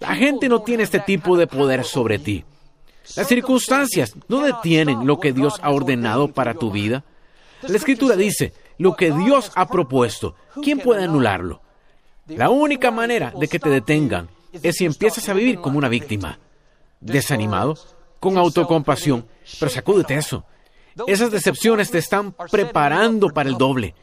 La 0.00 0.14
gente 0.16 0.48
no 0.48 0.62
tiene 0.62 0.82
este 0.82 1.00
tipo 1.00 1.36
de 1.36 1.46
poder 1.46 1.84
sobre 1.84 2.18
ti. 2.18 2.44
Las 3.16 3.28
circunstancias 3.28 4.14
no 4.28 4.40
detienen 4.40 5.06
lo 5.06 5.18
que 5.20 5.32
Dios 5.32 5.58
ha 5.62 5.70
ordenado 5.70 6.28
para 6.28 6.54
tu 6.54 6.70
vida. 6.70 7.04
La 7.62 7.76
escritura 7.76 8.16
dice, 8.16 8.52
lo 8.78 8.96
que 8.96 9.12
Dios 9.12 9.52
ha 9.54 9.68
propuesto, 9.68 10.34
¿quién 10.62 10.78
puede 10.78 11.04
anularlo? 11.04 11.60
La 12.28 12.50
única 12.50 12.90
manera 12.90 13.32
de 13.36 13.48
que 13.48 13.58
te 13.58 13.68
detengan 13.68 14.28
es 14.62 14.76
si 14.76 14.84
empiezas 14.84 15.28
a 15.28 15.34
vivir 15.34 15.60
como 15.60 15.78
una 15.78 15.88
víctima, 15.88 16.38
desanimado, 17.00 17.76
con 18.20 18.38
autocompasión, 18.38 19.26
pero 19.58 19.70
sacúdete 19.70 20.14
eso. 20.14 20.44
Esas 21.06 21.30
decepciones 21.30 21.90
te 21.90 21.98
están 21.98 22.34
preparando 22.50 23.30
para 23.30 23.48
el 23.48 23.56
doble. 23.56 23.94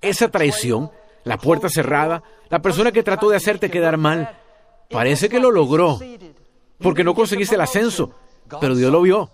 Esa 0.00 0.28
traición, 0.28 0.90
la 1.24 1.38
puerta 1.38 1.68
cerrada, 1.68 2.22
la 2.48 2.60
persona 2.60 2.90
que 2.90 3.02
trató 3.02 3.28
de 3.30 3.36
hacerte 3.36 3.70
quedar 3.70 3.96
mal, 3.98 4.36
parece 4.90 5.28
que 5.28 5.38
lo 5.38 5.52
logró, 5.52 6.00
porque 6.78 7.04
no 7.04 7.14
conseguiste 7.14 7.54
el 7.54 7.60
ascenso, 7.60 8.14
pero 8.60 8.74
Dios 8.74 8.90
lo 8.90 9.02
vio. 9.02 9.30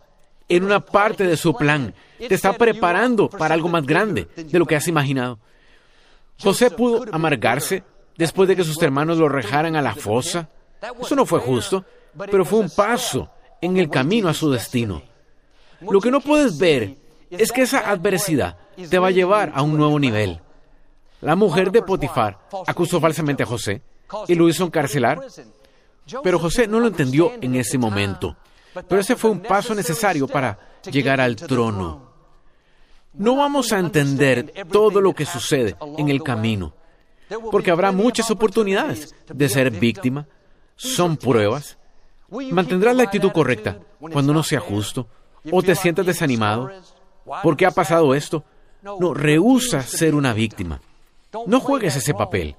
En 0.48 0.64
una 0.64 0.80
parte 0.80 1.24
de 1.24 1.36
su 1.36 1.54
plan, 1.54 1.94
te 2.18 2.34
está 2.34 2.52
preparando 2.52 3.28
para 3.30 3.54
algo 3.54 3.68
más 3.68 3.86
grande 3.86 4.28
de 4.36 4.58
lo 4.58 4.66
que 4.66 4.76
has 4.76 4.86
imaginado. 4.88 5.38
José 6.38 6.70
pudo 6.70 7.04
amargarse 7.10 7.82
después 8.16 8.48
de 8.48 8.56
que 8.56 8.64
sus 8.64 8.80
hermanos 8.82 9.18
lo 9.18 9.28
rejaran 9.28 9.76
a 9.76 9.82
la 9.82 9.94
fosa. 9.94 10.48
Eso 11.00 11.16
no 11.16 11.26
fue 11.26 11.40
justo, 11.40 11.84
pero 12.30 12.44
fue 12.44 12.60
un 12.60 12.70
paso 12.70 13.30
en 13.60 13.76
el 13.76 13.88
camino 13.88 14.28
a 14.28 14.34
su 14.34 14.50
destino. 14.50 15.02
Lo 15.80 16.00
que 16.00 16.10
no 16.10 16.20
puedes 16.20 16.58
ver 16.58 16.96
es 17.30 17.52
que 17.52 17.62
esa 17.62 17.90
adversidad 17.90 18.56
te 18.88 18.98
va 18.98 19.08
a 19.08 19.12
llevar 19.12 19.52
a 19.54 19.62
un 19.62 19.76
nuevo 19.76 19.98
nivel. 19.98 20.40
La 21.20 21.34
mujer 21.34 21.70
de 21.70 21.82
Potifar 21.82 22.38
acusó 22.66 23.00
falsamente 23.00 23.42
a 23.42 23.46
José 23.46 23.82
y 24.28 24.34
lo 24.34 24.48
hizo 24.48 24.64
encarcelar, 24.64 25.20
pero 26.22 26.38
José 26.38 26.68
no 26.68 26.78
lo 26.78 26.86
entendió 26.86 27.32
en 27.40 27.54
ese 27.56 27.78
momento. 27.78 28.36
Pero 28.88 29.00
ese 29.00 29.16
fue 29.16 29.30
un 29.30 29.40
paso 29.40 29.74
necesario 29.74 30.28
para 30.28 30.58
llegar 30.90 31.20
al 31.20 31.36
trono. 31.36 32.06
No 33.14 33.36
vamos 33.36 33.72
a 33.72 33.78
entender 33.78 34.52
todo 34.70 35.00
lo 35.00 35.14
que 35.14 35.24
sucede 35.24 35.74
en 35.96 36.10
el 36.10 36.22
camino, 36.22 36.74
porque 37.50 37.70
habrá 37.70 37.92
muchas 37.92 38.30
oportunidades 38.30 39.14
de 39.28 39.48
ser 39.48 39.70
víctima, 39.70 40.26
son 40.76 41.16
pruebas. 41.16 41.78
Mantendrás 42.28 42.96
la 42.96 43.04
actitud 43.04 43.30
correcta 43.32 43.78
cuando 43.98 44.32
no 44.32 44.42
sea 44.42 44.60
justo, 44.60 45.08
o 45.50 45.62
te 45.62 45.74
sientes 45.74 46.06
desanimado. 46.06 46.70
¿Por 47.42 47.56
qué 47.56 47.66
ha 47.66 47.70
pasado 47.70 48.14
esto? 48.14 48.44
No, 48.82 49.14
rehúsa 49.14 49.82
ser 49.82 50.14
una 50.14 50.32
víctima. 50.32 50.80
No 51.46 51.60
juegues 51.60 51.96
ese 51.96 52.14
papel. 52.14 52.56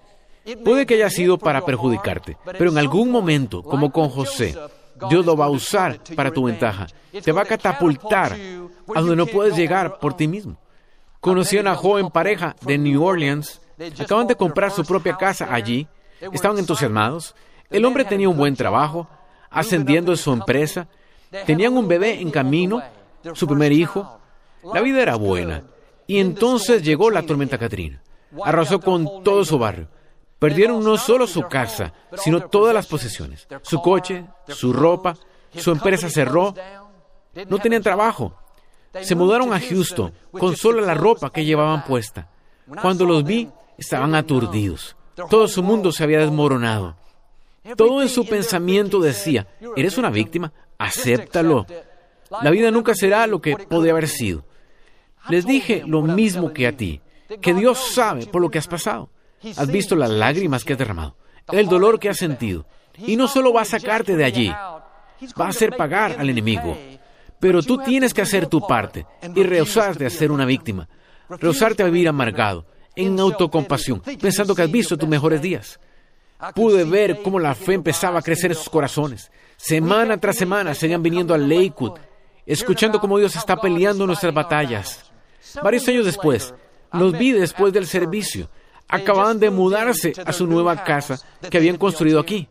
Puede 0.63 0.85
que 0.85 0.95
haya 0.95 1.09
sido 1.09 1.37
para 1.37 1.61
perjudicarte, 1.61 2.37
pero 2.57 2.69
en 2.69 2.77
algún 2.77 3.11
momento, 3.11 3.63
como 3.63 3.91
con 3.91 4.09
José, 4.09 4.57
Dios 5.09 5.25
lo 5.25 5.35
va 5.35 5.45
a 5.45 5.49
usar 5.49 5.99
para 6.15 6.31
tu 6.31 6.45
ventaja. 6.45 6.87
Te 7.23 7.31
va 7.31 7.41
a 7.41 7.45
catapultar 7.45 8.33
a 8.33 8.99
donde 9.01 9.15
no 9.15 9.25
puedes 9.25 9.55
llegar 9.55 9.99
por 9.99 10.15
ti 10.15 10.27
mismo. 10.27 10.57
Conocí 11.19 11.57
a 11.57 11.61
una 11.61 11.75
joven 11.75 12.09
pareja 12.09 12.55
de 12.61 12.77
New 12.77 13.03
Orleans. 13.03 13.61
Acaban 13.99 14.27
de 14.27 14.35
comprar 14.35 14.71
su 14.71 14.83
propia 14.83 15.17
casa 15.17 15.53
allí. 15.53 15.87
Estaban 16.19 16.57
entusiasmados. 16.57 17.35
El 17.69 17.85
hombre 17.85 18.05
tenía 18.05 18.29
un 18.29 18.37
buen 18.37 18.55
trabajo, 18.55 19.07
ascendiendo 19.49 20.11
en 20.11 20.17
su 20.17 20.31
empresa. 20.31 20.87
Tenían 21.45 21.77
un 21.77 21.87
bebé 21.87 22.21
en 22.21 22.31
camino, 22.31 22.81
su 23.33 23.47
primer 23.47 23.71
hijo. 23.71 24.19
La 24.73 24.81
vida 24.81 25.01
era 25.01 25.15
buena. 25.15 25.63
Y 26.07 26.19
entonces 26.19 26.81
llegó 26.83 27.11
la 27.11 27.23
tormenta 27.23 27.57
Katrina. 27.57 28.01
Arrasó 28.43 28.79
con 28.79 29.23
todo 29.23 29.43
su 29.45 29.59
barrio. 29.59 29.87
Perdieron 30.39 30.83
no 30.83 30.97
solo 30.97 31.25
su 31.25 31.43
casa, 31.43 31.93
sino 32.17 32.41
todas 32.41 32.73
las 32.73 32.87
posesiones. 32.87 33.47
Su 33.63 33.81
coche, 33.81 34.25
su 34.47 34.71
ropa, 34.71 35.15
su 35.55 35.71
empresa 35.71 36.09
cerró. 36.09 36.53
No 37.47 37.57
tenían 37.59 37.83
trabajo. 37.83 38.35
Se 39.01 39.15
mudaron 39.15 39.53
a 39.53 39.59
Houston 39.59 40.13
con 40.31 40.55
solo 40.55 40.81
la 40.81 40.93
ropa 40.93 41.31
que 41.31 41.45
llevaban 41.45 41.83
puesta. 41.85 42.29
Cuando 42.81 43.05
los 43.05 43.23
vi, 43.23 43.49
estaban 43.77 44.15
aturdidos. 44.15 44.95
Todo 45.29 45.47
su 45.47 45.63
mundo 45.63 45.91
se 45.91 46.03
había 46.03 46.19
desmoronado. 46.19 46.95
Todo 47.75 48.01
en 48.01 48.09
su 48.09 48.25
pensamiento 48.25 48.99
decía, 48.99 49.47
eres 49.75 49.97
una 49.97 50.09
víctima, 50.09 50.53
acéptalo. 50.77 51.65
La 52.41 52.51
vida 52.51 52.71
nunca 52.71 52.93
será 52.95 53.27
lo 53.27 53.41
que 53.41 53.57
podría 53.57 53.93
haber 53.93 54.07
sido. 54.07 54.45
Les 55.29 55.45
dije 55.45 55.83
lo 55.85 56.01
mismo 56.01 56.53
que 56.53 56.67
a 56.67 56.75
ti, 56.75 57.01
que 57.41 57.53
Dios 57.53 57.93
sabe 57.93 58.25
por 58.27 58.41
lo 58.41 58.49
que 58.49 58.59
has 58.59 58.67
pasado. 58.67 59.09
Has 59.57 59.67
visto 59.67 59.95
las 59.95 60.09
lágrimas 60.09 60.63
que 60.63 60.73
has 60.73 60.79
derramado, 60.79 61.15
el 61.51 61.67
dolor 61.67 61.99
que 61.99 62.09
has 62.09 62.17
sentido. 62.17 62.65
Y 62.97 63.15
no 63.15 63.27
solo 63.27 63.53
va 63.53 63.61
a 63.61 63.65
sacarte 63.65 64.15
de 64.15 64.23
allí, 64.23 64.49
va 64.49 65.45
a 65.45 65.49
hacer 65.49 65.75
pagar 65.75 66.15
al 66.17 66.29
enemigo. 66.29 66.77
Pero 67.39 67.61
tú 67.61 67.77
tienes 67.79 68.13
que 68.13 68.21
hacer 68.21 68.47
tu 68.47 68.65
parte 68.65 69.05
y 69.35 69.43
rehusar 69.43 69.97
de 69.97 70.09
ser 70.09 70.31
una 70.31 70.45
víctima. 70.45 70.87
Rehusarte 71.29 71.83
a 71.83 71.87
vivir 71.87 72.07
amargado, 72.07 72.65
en 72.97 73.19
autocompasión, 73.19 74.01
pensando 74.19 74.53
que 74.53 74.63
has 74.63 74.71
visto 74.71 74.97
tus 74.97 75.07
mejores 75.07 75.41
días. 75.41 75.79
Pude 76.53 76.83
ver 76.83 77.21
cómo 77.23 77.39
la 77.39 77.55
fe 77.55 77.73
empezaba 77.73 78.19
a 78.19 78.21
crecer 78.21 78.51
en 78.51 78.57
sus 78.57 78.69
corazones. 78.69 79.31
Semana 79.55 80.17
tras 80.17 80.35
semana 80.35 80.73
seguían 80.73 81.01
viniendo 81.01 81.33
a 81.33 81.37
Lakewood, 81.37 81.99
escuchando 82.45 82.99
cómo 82.99 83.17
Dios 83.17 83.35
está 83.35 83.55
peleando 83.57 84.05
nuestras 84.05 84.33
batallas. 84.33 85.11
Varios 85.63 85.87
años 85.87 86.05
después, 86.05 86.53
los 86.91 87.17
vi 87.17 87.31
después 87.31 87.71
del 87.71 87.87
servicio. 87.87 88.49
Acababan 88.87 89.39
de 89.39 89.49
mudarse 89.49 90.13
a 90.25 90.33
su 90.33 90.47
nueva 90.47 90.83
casa 90.83 91.19
que 91.49 91.57
habían 91.57 91.77
construido 91.77 92.19
aquí. 92.19 92.47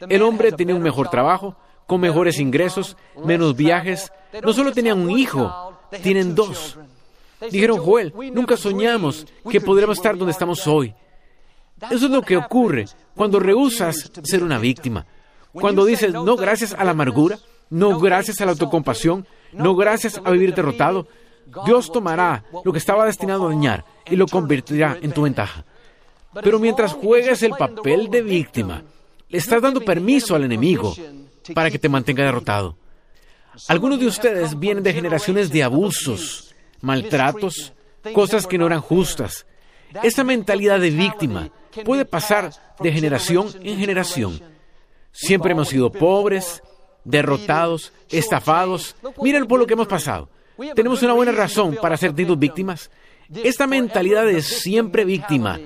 El 0.00 0.22
hombre 0.22 0.52
tenía 0.52 0.74
un 0.74 0.82
mejor 0.82 1.08
trabajo, 1.08 1.56
con 1.86 2.00
mejores 2.00 2.38
ingresos, 2.38 2.96
menos 3.24 3.56
viajes. 3.56 4.12
No 4.44 4.52
solo 4.52 4.72
tenían 4.72 4.98
un 4.98 5.10
hijo, 5.10 5.74
tienen 6.02 6.34
dos. 6.34 6.78
Dijeron, 7.50 7.78
Joel, 7.78 8.12
nunca 8.32 8.56
soñamos 8.56 9.26
que 9.50 9.60
podríamos 9.60 9.98
estar 9.98 10.16
donde 10.16 10.32
estamos 10.32 10.66
hoy. 10.66 10.94
Eso 11.90 12.06
es 12.06 12.10
lo 12.10 12.22
que 12.22 12.36
ocurre 12.36 12.86
cuando 13.14 13.40
rehusas 13.40 14.10
ser 14.22 14.42
una 14.42 14.58
víctima. 14.58 15.06
Cuando 15.52 15.84
dices, 15.84 16.12
no 16.12 16.36
gracias 16.36 16.74
a 16.74 16.84
la 16.84 16.90
amargura, 16.90 17.38
no 17.70 17.98
gracias 17.98 18.40
a 18.40 18.44
la 18.44 18.52
autocompasión, 18.52 19.26
no 19.52 19.74
gracias 19.74 20.20
a 20.22 20.30
vivir 20.30 20.54
derrotado, 20.54 21.08
Dios 21.64 21.90
tomará 21.90 22.44
lo 22.64 22.72
que 22.72 22.78
estaba 22.78 23.06
destinado 23.06 23.46
a 23.46 23.50
dañar 23.50 23.84
y 24.06 24.16
lo 24.16 24.26
convertirá 24.26 24.98
en 25.00 25.12
tu 25.12 25.22
ventaja. 25.22 25.64
Pero 26.42 26.58
mientras 26.58 26.92
juegas 26.92 27.42
el 27.42 27.52
papel 27.52 28.08
de 28.10 28.22
víctima, 28.22 28.82
le 29.28 29.38
estás 29.38 29.62
dando 29.62 29.80
permiso 29.80 30.34
al 30.34 30.44
enemigo 30.44 30.94
para 31.54 31.70
que 31.70 31.78
te 31.78 31.88
mantenga 31.88 32.24
derrotado. 32.24 32.76
Algunos 33.68 33.98
de 33.98 34.06
ustedes 34.06 34.58
vienen 34.58 34.84
de 34.84 34.92
generaciones 34.92 35.50
de 35.50 35.64
abusos, 35.64 36.49
maltratos, 36.80 37.72
cosas 38.12 38.46
que 38.46 38.58
no 38.58 38.66
eran 38.66 38.80
justas. 38.80 39.46
Esa 40.02 40.24
mentalidad 40.24 40.80
de 40.80 40.90
víctima 40.90 41.50
puede 41.84 42.04
pasar 42.04 42.50
de 42.78 42.92
generación 42.92 43.48
en 43.62 43.78
generación. 43.78 44.40
Siempre 45.12 45.52
hemos 45.52 45.68
sido 45.68 45.90
pobres, 45.90 46.62
derrotados, 47.04 47.92
estafados. 48.08 48.96
Miren 49.20 49.46
por 49.46 49.58
lo 49.58 49.66
que 49.66 49.74
hemos 49.74 49.88
pasado. 49.88 50.28
Tenemos 50.74 51.02
una 51.02 51.14
buena 51.14 51.32
razón 51.32 51.78
para 51.80 51.96
sentirnos 51.96 52.38
víctimas. 52.38 52.90
Esta 53.42 53.66
mentalidad 53.66 54.24
de 54.24 54.42
siempre 54.42 55.04
víctima 55.04 55.58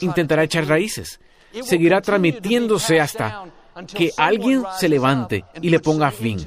intentará 0.00 0.44
echar 0.44 0.66
raíces. 0.66 1.20
Seguirá 1.62 2.00
transmitiéndose 2.00 3.00
hasta 3.00 3.46
que 3.86 4.12
alguien 4.16 4.64
se 4.78 4.88
levante 4.88 5.44
y 5.60 5.70
le 5.70 5.80
ponga 5.80 6.10
fin. 6.10 6.44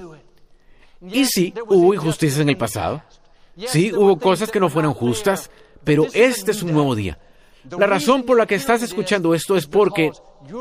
Y 1.02 1.26
sí, 1.26 1.54
hubo 1.68 1.94
injusticias 1.94 2.40
en 2.40 2.50
el 2.50 2.58
pasado. 2.58 3.04
Sí, 3.68 3.92
hubo 3.94 4.18
cosas 4.18 4.52
que 4.52 4.60
no 4.60 4.70
fueron 4.70 4.94
justas, 4.94 5.50
pero 5.84 6.08
este 6.14 6.52
es 6.52 6.64
un 6.64 6.74
nuevo 6.74 6.96
día. 6.96 7.20
La 7.78 7.88
razón 7.88 8.24
por 8.24 8.38
la 8.38 8.46
que 8.46 8.56
estás 8.56 8.82
escuchando 8.82 9.34
esto 9.34 9.56
es 9.56 9.68
porque 9.68 10.12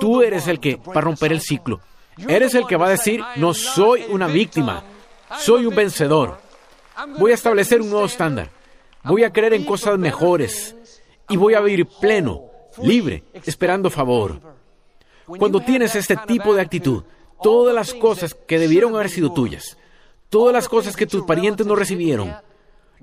tú 0.01 0.23
eres 0.23 0.47
el 0.47 0.61
que 0.61 0.77
va 0.77 0.95
a 0.97 1.01
romper 1.01 1.33
el 1.33 1.41
ciclo. 1.41 1.81
Eres 2.29 2.55
el 2.55 2.67
que 2.67 2.77
va 2.77 2.87
a 2.87 2.91
decir, 2.91 3.23
no 3.37 3.55
soy 3.55 4.05
una 4.11 4.27
víctima, 4.27 4.85
soy 5.39 5.67
un 5.67 5.75
vencedor. 5.75 6.39
Voy 7.19 7.33
a 7.33 7.35
establecer 7.35 7.81
un 7.81 7.91
nuevo 7.91 8.07
estándar. 8.07 8.51
Voy 9.05 9.25
a 9.25 9.33
creer 9.33 9.55
en 9.55 9.65
cosas 9.65 9.99
mejores 9.99 10.77
y 11.29 11.37
voy 11.37 11.55
a 11.55 11.61
vivir 11.61 11.87
pleno, 11.87 12.45
libre, 12.83 13.25
esperando 13.45 13.91
favor. 13.91 14.41
Cuando 15.27 15.61
tienes 15.61 15.97
este 15.97 16.17
tipo 16.27 16.55
de 16.55 16.61
actitud, 16.61 17.03
todas 17.43 17.75
las 17.75 17.95
cosas 17.95 18.35
que 18.35 18.59
debieron 18.59 18.95
haber 18.95 19.09
sido 19.09 19.33
tuyas, 19.33 19.77
todas 20.29 20.53
las 20.53 20.69
cosas 20.69 20.95
que 20.95 21.07
tus 21.07 21.25
parientes 21.25 21.67
no 21.67 21.75
recibieron, 21.75 22.35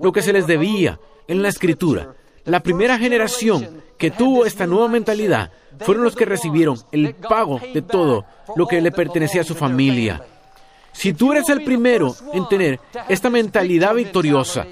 lo 0.01 0.11
que 0.11 0.21
se 0.21 0.33
les 0.33 0.47
debía 0.47 0.99
en 1.27 1.41
la 1.41 1.49
escritura, 1.49 2.13
la 2.45 2.61
primera 2.61 2.97
generación 2.97 3.83
que 3.97 4.11
tuvo 4.11 4.45
esta 4.45 4.65
nueva 4.65 4.87
mentalidad 4.87 5.51
fueron 5.81 6.03
los 6.03 6.15
que 6.15 6.25
recibieron 6.25 6.77
el 6.91 7.15
pago 7.15 7.59
de 7.73 7.81
todo 7.81 8.25
lo 8.55 8.67
que 8.67 8.81
le 8.81 8.91
pertenecía 8.91 9.41
a 9.41 9.45
su 9.45 9.55
familia. 9.55 10.23
Si 10.91 11.13
tú 11.13 11.31
eres 11.31 11.49
el 11.49 11.63
primero 11.63 12.15
en 12.33 12.47
tener 12.47 12.79
esta 13.07 13.29
mentalidad 13.29 13.93
victoriosa, 13.93 14.65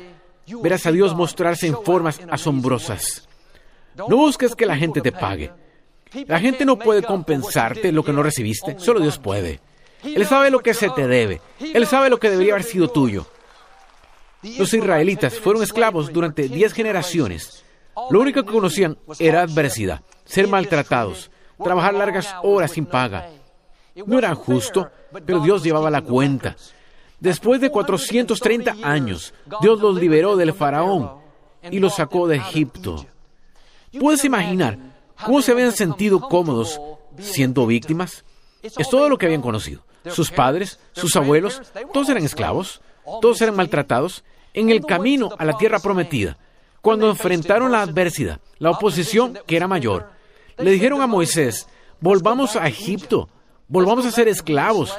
verás 0.61 0.85
a 0.85 0.91
Dios 0.91 1.15
mostrarse 1.15 1.67
en 1.67 1.77
formas 1.83 2.19
asombrosas. 2.29 3.27
No 3.95 4.17
busques 4.17 4.55
que 4.55 4.65
la 4.65 4.77
gente 4.77 5.01
te 5.01 5.11
pague. 5.11 5.51
La 6.25 6.39
gente 6.39 6.65
no 6.65 6.79
puede 6.79 7.03
compensarte 7.03 7.91
lo 7.91 8.03
que 8.03 8.13
no 8.13 8.23
recibiste, 8.23 8.79
solo 8.79 8.99
Dios 8.99 9.19
puede. 9.19 9.59
Él 10.03 10.25
sabe 10.25 10.49
lo 10.49 10.59
que 10.59 10.73
se 10.73 10.89
te 10.89 11.07
debe, 11.07 11.41
Él 11.59 11.85
sabe 11.85 12.09
lo 12.09 12.19
que 12.19 12.29
debería 12.29 12.53
haber 12.53 12.63
sido 12.63 12.87
tuyo. 12.87 13.27
Los 14.57 14.73
israelitas 14.73 15.39
fueron 15.39 15.63
esclavos 15.63 16.11
durante 16.11 16.47
diez 16.47 16.73
generaciones. 16.73 17.63
Lo 18.09 18.19
único 18.19 18.43
que 18.43 18.51
conocían 18.51 18.97
era 19.19 19.41
adversidad, 19.41 20.01
ser 20.23 20.47
maltratados, 20.47 21.31
trabajar 21.61 21.93
largas 21.93 22.33
horas 22.43 22.71
sin 22.71 22.85
paga. 22.85 23.29
No 24.05 24.19
era 24.19 24.35
justo, 24.35 24.89
pero 25.25 25.39
Dios 25.39 25.63
llevaba 25.63 25.89
la 25.89 26.01
cuenta. 26.01 26.55
Después 27.19 27.59
de 27.59 27.71
430 27.71 28.75
años, 28.83 29.33
Dios 29.61 29.81
los 29.81 29.99
liberó 29.99 30.35
del 30.35 30.53
faraón 30.53 31.13
y 31.63 31.79
los 31.79 31.95
sacó 31.95 32.27
de 32.27 32.37
Egipto. 32.37 33.05
¿Puedes 33.99 34.23
imaginar 34.23 34.77
cómo 35.25 35.41
se 35.41 35.51
habían 35.51 35.71
sentido 35.71 36.19
cómodos 36.19 36.79
siendo 37.19 37.65
víctimas? 37.65 38.23
Es 38.61 38.89
todo 38.89 39.09
lo 39.09 39.17
que 39.17 39.25
habían 39.25 39.41
conocido. 39.41 39.81
Sus 40.05 40.31
padres, 40.31 40.79
sus 40.93 41.15
abuelos, 41.15 41.61
todos 41.91 42.07
eran 42.09 42.23
esclavos, 42.23 42.81
todos 43.21 43.41
eran 43.41 43.55
maltratados 43.55 44.23
en 44.57 44.71
el 44.71 44.83
camino 44.83 45.29
a 45.37 45.45
la 45.45 45.55
tierra 45.55 45.77
prometida. 45.79 46.35
Cuando 46.81 47.09
enfrentaron 47.09 47.71
la 47.71 47.83
adversidad, 47.83 48.41
la 48.57 48.71
oposición 48.71 49.37
que 49.45 49.55
era 49.55 49.67
mayor, 49.67 50.09
le 50.57 50.71
dijeron 50.71 50.99
a 51.01 51.07
Moisés, 51.07 51.67
volvamos 51.99 52.55
a 52.55 52.67
Egipto, 52.67 53.29
volvamos 53.67 54.07
a 54.07 54.11
ser 54.11 54.27
esclavos. 54.27 54.97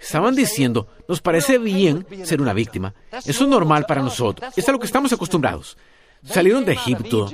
Estaban 0.00 0.34
diciendo, 0.34 0.88
nos 1.06 1.20
parece 1.20 1.58
bien 1.58 2.06
ser 2.24 2.40
una 2.40 2.54
víctima. 2.54 2.94
Eso 3.12 3.44
es 3.44 3.50
normal 3.50 3.84
para 3.86 4.02
nosotros. 4.02 4.50
Es 4.56 4.66
a 4.66 4.72
lo 4.72 4.78
que 4.78 4.86
estamos 4.86 5.12
acostumbrados. 5.12 5.76
Salieron 6.24 6.64
de 6.64 6.72
Egipto, 6.72 7.30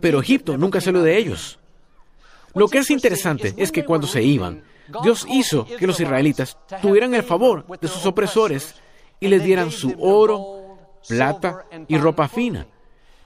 pero 0.00 0.20
Egipto 0.20 0.56
nunca 0.56 0.80
salió 0.80 1.02
de 1.02 1.18
ellos. 1.18 1.58
Lo 2.54 2.68
que 2.68 2.78
es 2.78 2.90
interesante 2.90 3.52
es 3.58 3.70
que 3.70 3.84
cuando 3.84 4.06
se 4.06 4.22
iban, 4.22 4.62
Dios 5.02 5.26
hizo 5.28 5.66
que 5.66 5.86
los 5.86 6.00
israelitas 6.00 6.56
tuvieran 6.80 7.14
el 7.14 7.24
favor 7.24 7.66
de 7.78 7.88
sus 7.88 8.06
opresores 8.06 8.74
y 9.20 9.28
les 9.28 9.42
dieran 9.42 9.70
su 9.70 9.94
oro, 9.98 10.78
plata 11.08 11.66
y 11.88 11.96
ropa 11.98 12.28
fina. 12.28 12.66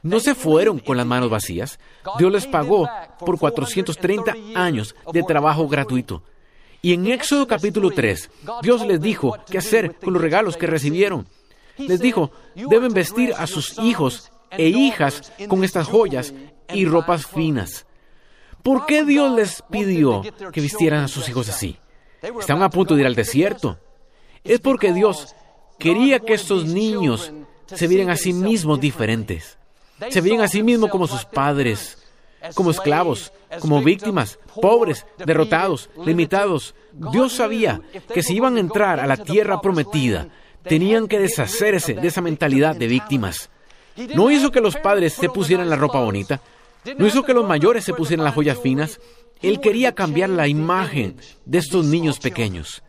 No 0.03 0.19
se 0.21 0.35
fueron 0.35 0.79
con 0.79 0.97
las 0.97 1.07
manos 1.07 1.29
vacías. 1.29 1.79
Dios 2.19 2.33
les 2.33 2.47
pagó 2.47 2.89
por 3.19 3.39
430 3.39 4.35
años 4.55 4.95
de 5.13 5.23
trabajo 5.23 5.69
gratuito. 5.69 6.23
Y 6.83 6.95
en 6.95 7.07
Éxodo 7.07 7.47
capítulo 7.47 7.91
3, 7.91 8.31
Dios 8.63 8.87
les 8.87 9.01
dijo 9.01 9.37
qué 9.51 9.59
hacer 9.59 9.97
con 9.97 10.15
los 10.15 10.23
regalos 10.23 10.57
que 10.57 10.67
recibieron. 10.67 11.27
Les 11.77 12.01
dijo, 12.01 12.31
deben 12.55 12.95
vestir 12.95 13.35
a 13.37 13.47
sus 13.47 13.79
hijos 13.79 14.31
e 14.51 14.69
hijas 14.69 15.33
con 15.49 15.65
estas 15.65 15.89
joyas 15.89 16.33
y 16.73 16.87
ropas 16.87 17.27
finas. 17.27 17.87
¿Por 18.63 18.87
qué 18.87 19.05
Dios 19.05 19.35
les 19.35 19.63
pidió 19.71 20.23
que 20.53 20.61
vistieran 20.61 21.05
a 21.05 21.09
sus 21.09 21.29
hijos 21.29 21.49
así? 21.49 21.77
Estaban 22.23 22.63
a 22.63 22.71
punto 22.71 22.95
de 22.95 23.03
ir 23.03 23.07
al 23.07 23.15
desierto. 23.15 23.79
Es 24.45 24.61
porque 24.61 24.93
Dios 24.93 25.35
quería 25.81 26.21
que 26.21 26.35
estos 26.35 26.67
niños 26.67 27.33
se 27.67 27.89
vieran 27.89 28.11
a 28.11 28.17
sí 28.17 28.33
mismos 28.33 28.79
diferentes. 28.81 29.59
Se 30.09 30.21
veían 30.21 30.43
a 30.43 30.49
sí 30.49 30.63
mismos 30.63 30.91
como 30.91 31.07
sus 31.07 31.25
padres, 31.25 31.99
como 32.55 32.71
esclavos, 32.71 33.33
como 33.59 33.83
víctimas, 33.83 34.39
pobres, 34.61 35.07
derrotados, 35.19 35.91
limitados. 36.05 36.75
Dios 37.13 37.35
sabía 37.35 37.81
que 38.13 38.23
si 38.23 38.37
iban 38.37 38.57
a 38.57 38.61
entrar 38.61 39.01
a 39.01 39.07
la 39.07 39.17
tierra 39.17 39.61
prometida, 39.61 40.29
tenían 40.63 41.09
que 41.09 41.19
deshacerse 41.19 41.95
de 41.95 42.09
esa 42.09 42.21
mentalidad 42.21 42.77
de 42.77 42.87
víctimas. 42.87 43.51
No 44.15 44.31
hizo 44.31 44.51
que 44.51 44.61
los 44.61 44.77
padres 44.77 45.15
se 45.15 45.29
pusieran 45.29 45.69
la 45.69 45.77
ropa 45.77 46.01
bonita, 46.01 46.41
no 46.97 47.07
hizo 47.07 47.25
que 47.25 47.35
los 47.35 47.47
mayores 47.47 47.85
se 47.85 47.93
pusieran 47.93 48.25
las 48.25 48.35
joyas 48.35 48.59
finas. 48.59 49.01
Él 49.43 49.61
quería 49.61 49.95
cambiar 49.95 50.31
la 50.31 50.49
imagen 50.49 51.17
de 51.45 51.59
estos 51.59 51.85
niños 51.85 52.19
pequeños. 52.19 52.83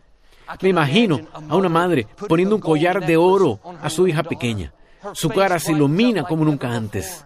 Me 0.60 0.68
imagino 0.68 1.20
a 1.32 1.56
una 1.56 1.68
madre 1.68 2.06
poniendo 2.28 2.56
un 2.56 2.60
collar 2.60 3.04
de 3.04 3.16
oro 3.16 3.60
a 3.80 3.90
su 3.90 4.06
hija 4.06 4.22
pequeña. 4.22 4.72
Su 5.14 5.28
cara 5.28 5.58
se 5.58 5.72
ilumina 5.72 6.24
como 6.24 6.44
nunca 6.44 6.72
antes. 6.72 7.24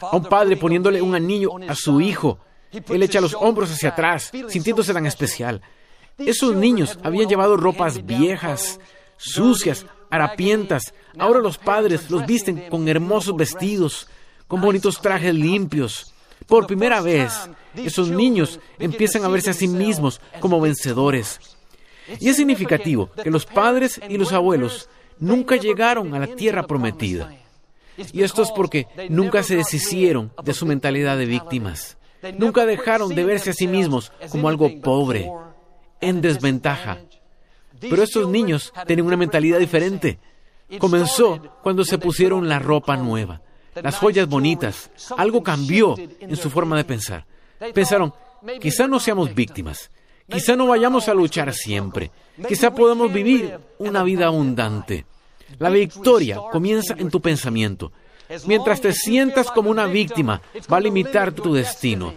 A 0.00 0.16
un 0.16 0.24
padre 0.24 0.56
poniéndole 0.56 1.00
un 1.02 1.14
anillo 1.14 1.52
a 1.68 1.74
su 1.74 2.00
hijo. 2.00 2.38
Él 2.70 3.02
echa 3.02 3.20
los 3.20 3.34
hombros 3.34 3.70
hacia 3.70 3.90
atrás, 3.90 4.30
sintiéndose 4.48 4.92
tan 4.92 5.06
especial. 5.06 5.62
Esos 6.18 6.54
niños 6.54 6.98
habían 7.02 7.28
llevado 7.28 7.56
ropas 7.56 8.04
viejas, 8.04 8.80
sucias, 9.16 9.86
harapientas. 10.10 10.94
Ahora 11.18 11.40
los 11.40 11.58
padres 11.58 12.10
los 12.10 12.26
visten 12.26 12.68
con 12.70 12.88
hermosos 12.88 13.36
vestidos, 13.36 14.08
con 14.46 14.60
bonitos 14.60 15.00
trajes 15.00 15.34
limpios. 15.34 16.12
Por 16.46 16.66
primera 16.66 17.00
vez, 17.00 17.32
esos 17.74 18.08
niños 18.08 18.60
empiezan 18.78 19.24
a 19.24 19.28
verse 19.28 19.50
a 19.50 19.54
sí 19.54 19.68
mismos 19.68 20.20
como 20.40 20.60
vencedores. 20.60 21.55
Y 22.20 22.28
es 22.28 22.36
significativo 22.36 23.10
que 23.22 23.30
los 23.30 23.46
padres 23.46 24.00
y 24.08 24.18
los 24.18 24.32
abuelos 24.32 24.88
nunca 25.18 25.56
llegaron 25.56 26.14
a 26.14 26.18
la 26.18 26.28
tierra 26.28 26.66
prometida. 26.66 27.32
Y 28.12 28.22
esto 28.22 28.42
es 28.42 28.50
porque 28.50 28.86
nunca 29.08 29.42
se 29.42 29.56
deshicieron 29.56 30.32
de 30.42 30.54
su 30.54 30.66
mentalidad 30.66 31.16
de 31.16 31.26
víctimas. 31.26 31.96
Nunca 32.38 32.66
dejaron 32.66 33.14
de 33.14 33.24
verse 33.24 33.50
a 33.50 33.54
sí 33.54 33.66
mismos 33.66 34.12
como 34.30 34.48
algo 34.48 34.80
pobre, 34.80 35.30
en 36.00 36.20
desventaja. 36.20 36.98
Pero 37.80 38.02
estos 38.02 38.28
niños 38.28 38.72
tienen 38.86 39.06
una 39.06 39.16
mentalidad 39.16 39.58
diferente. 39.58 40.18
Comenzó 40.78 41.40
cuando 41.62 41.84
se 41.84 41.98
pusieron 41.98 42.48
la 42.48 42.58
ropa 42.58 42.96
nueva, 42.96 43.40
las 43.74 43.96
joyas 43.96 44.28
bonitas. 44.28 44.90
Algo 45.16 45.42
cambió 45.42 45.94
en 46.20 46.36
su 46.36 46.50
forma 46.50 46.76
de 46.76 46.84
pensar. 46.84 47.24
Pensaron, 47.72 48.12
quizá 48.60 48.86
no 48.86 49.00
seamos 49.00 49.34
víctimas, 49.34 49.90
quizá 50.28 50.56
no 50.56 50.66
vayamos 50.66 51.08
a 51.08 51.14
luchar 51.14 51.52
siempre, 51.52 52.10
quizá 52.48 52.74
podamos 52.74 53.12
vivir 53.12 53.58
una 53.78 54.02
vida 54.02 54.26
abundante. 54.26 55.06
La 55.58 55.70
victoria 55.70 56.40
comienza 56.50 56.94
en 56.98 57.10
tu 57.10 57.20
pensamiento. 57.20 57.92
Mientras 58.46 58.80
te 58.80 58.92
sientas 58.92 59.50
como 59.50 59.70
una 59.70 59.86
víctima, 59.86 60.42
va 60.72 60.78
a 60.78 60.80
limitar 60.80 61.32
tu 61.32 61.54
destino. 61.54 62.12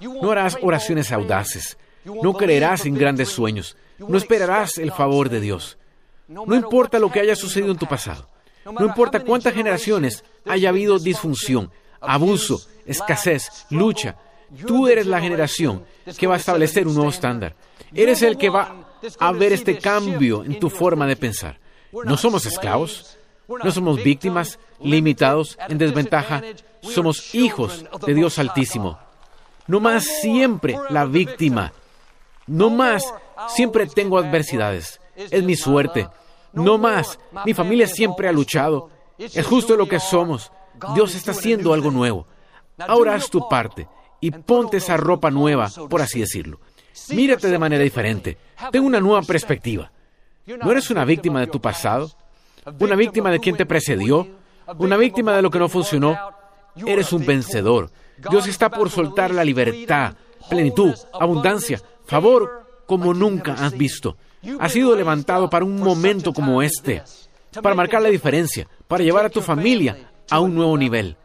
No 0.00 0.30
harás 0.30 0.56
oraciones 0.62 1.10
audaces, 1.12 1.76
no 2.04 2.32
creerás 2.34 2.86
en 2.86 2.94
grandes 2.94 3.28
sueños, 3.28 3.76
no 3.98 4.16
esperarás 4.16 4.78
el 4.78 4.92
favor 4.92 5.28
de 5.28 5.40
Dios. 5.40 5.78
No 6.28 6.54
importa 6.54 6.98
lo 6.98 7.10
que 7.10 7.20
haya 7.20 7.36
sucedido 7.36 7.72
en 7.72 7.78
tu 7.78 7.86
pasado, 7.86 8.28
no 8.64 8.86
importa 8.86 9.20
cuántas 9.20 9.54
generaciones 9.54 10.24
haya 10.46 10.68
habido 10.68 10.98
disfunción, 10.98 11.70
abuso, 12.00 12.60
escasez, 12.86 13.66
lucha, 13.70 14.16
tú 14.66 14.88
eres 14.88 15.06
la 15.06 15.20
generación 15.20 15.84
que 16.18 16.26
va 16.26 16.34
a 16.34 16.38
establecer 16.38 16.86
un 16.86 16.94
nuevo 16.94 17.10
estándar. 17.10 17.54
Eres 17.94 18.22
el 18.22 18.36
que 18.36 18.50
va 18.50 18.74
a 19.18 19.32
ver 19.32 19.52
este 19.52 19.78
cambio 19.78 20.44
en 20.44 20.58
tu 20.58 20.70
forma 20.70 21.06
de 21.06 21.16
pensar. 21.16 21.58
No 22.04 22.16
somos 22.16 22.46
esclavos, 22.46 23.18
no 23.48 23.70
somos 23.70 24.02
víctimas, 24.02 24.58
limitados, 24.80 25.58
en 25.68 25.78
desventaja. 25.78 26.42
Somos 26.80 27.34
hijos 27.34 27.84
de 28.06 28.14
Dios 28.14 28.38
Altísimo. 28.38 28.98
No 29.66 29.80
más 29.80 30.04
siempre 30.04 30.76
la 30.90 31.04
víctima. 31.04 31.72
No 32.46 32.70
más 32.70 33.04
siempre 33.48 33.86
tengo 33.86 34.18
adversidades. 34.18 35.00
es 35.16 35.42
mi 35.42 35.56
suerte. 35.56 36.08
No 36.52 36.76
más, 36.76 37.18
mi 37.46 37.54
familia 37.54 37.86
siempre 37.86 38.28
ha 38.28 38.32
luchado. 38.32 38.90
Es 39.18 39.46
justo 39.46 39.76
lo 39.76 39.86
que 39.88 40.00
somos. 40.00 40.50
Dios 40.94 41.14
está 41.14 41.30
haciendo 41.30 41.72
algo 41.72 41.90
nuevo. 41.90 42.26
Ahora 42.78 43.14
haz 43.14 43.30
tu 43.30 43.48
parte 43.48 43.86
y 44.22 44.30
ponte 44.30 44.76
esa 44.78 44.96
ropa 44.96 45.30
nueva, 45.30 45.68
por 45.90 46.00
así 46.00 46.20
decirlo. 46.20 46.60
Mírate 47.10 47.48
de 47.48 47.58
manera 47.58 47.82
diferente. 47.82 48.38
Ten 48.70 48.84
una 48.84 49.00
nueva 49.00 49.22
perspectiva. 49.22 49.90
No 50.46 50.70
eres 50.70 50.90
una 50.90 51.04
víctima 51.04 51.40
de 51.40 51.48
tu 51.48 51.60
pasado, 51.60 52.10
una 52.78 52.94
víctima 52.94 53.30
de 53.30 53.40
quien 53.40 53.56
te 53.56 53.66
precedió, 53.66 54.28
una 54.78 54.96
víctima 54.96 55.34
de 55.34 55.42
lo 55.42 55.50
que 55.50 55.58
no 55.58 55.68
funcionó. 55.68 56.16
Eres 56.86 57.12
un 57.12 57.26
vencedor. 57.26 57.90
Dios 58.30 58.46
está 58.46 58.70
por 58.70 58.90
soltar 58.90 59.32
la 59.32 59.44
libertad, 59.44 60.14
plenitud, 60.48 60.94
abundancia, 61.12 61.82
favor 62.06 62.64
como 62.86 63.12
nunca 63.12 63.54
has 63.54 63.76
visto. 63.76 64.16
Has 64.60 64.72
sido 64.72 64.94
levantado 64.94 65.50
para 65.50 65.64
un 65.64 65.80
momento 65.80 66.32
como 66.32 66.62
este, 66.62 67.02
para 67.60 67.74
marcar 67.74 68.02
la 68.02 68.08
diferencia, 68.08 68.68
para 68.86 69.02
llevar 69.02 69.26
a 69.26 69.30
tu 69.30 69.40
familia 69.40 70.10
a 70.30 70.38
un 70.38 70.54
nuevo 70.54 70.78
nivel. 70.78 71.16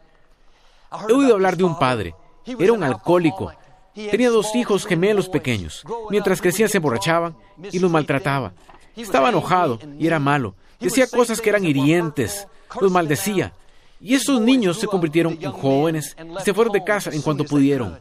He 1.08 1.12
oído 1.12 1.34
hablar 1.34 1.56
de 1.56 1.62
un 1.62 1.78
padre. 1.78 2.14
Era 2.58 2.72
un 2.72 2.82
alcohólico. 2.82 3.52
Tenía 3.94 4.30
dos 4.30 4.54
hijos 4.54 4.86
gemelos 4.86 5.28
pequeños. 5.28 5.84
Mientras 6.10 6.40
crecían 6.40 6.68
se 6.68 6.78
emborrachaban 6.78 7.36
y 7.72 7.78
los 7.78 7.90
maltrataba. 7.90 8.52
Estaba 8.96 9.30
enojado 9.30 9.78
y 9.98 10.06
era 10.06 10.18
malo. 10.18 10.54
Decía 10.80 11.06
cosas 11.08 11.40
que 11.40 11.50
eran 11.50 11.64
hirientes. 11.64 12.46
Los 12.80 12.92
maldecía. 12.92 13.52
Y 14.00 14.14
esos 14.14 14.40
niños 14.40 14.78
se 14.78 14.86
convirtieron 14.86 15.36
en 15.40 15.50
jóvenes 15.50 16.16
y 16.18 16.44
se 16.44 16.54
fueron 16.54 16.72
de 16.72 16.84
casa 16.84 17.10
en 17.10 17.22
cuanto 17.22 17.44
pudieron. 17.44 17.98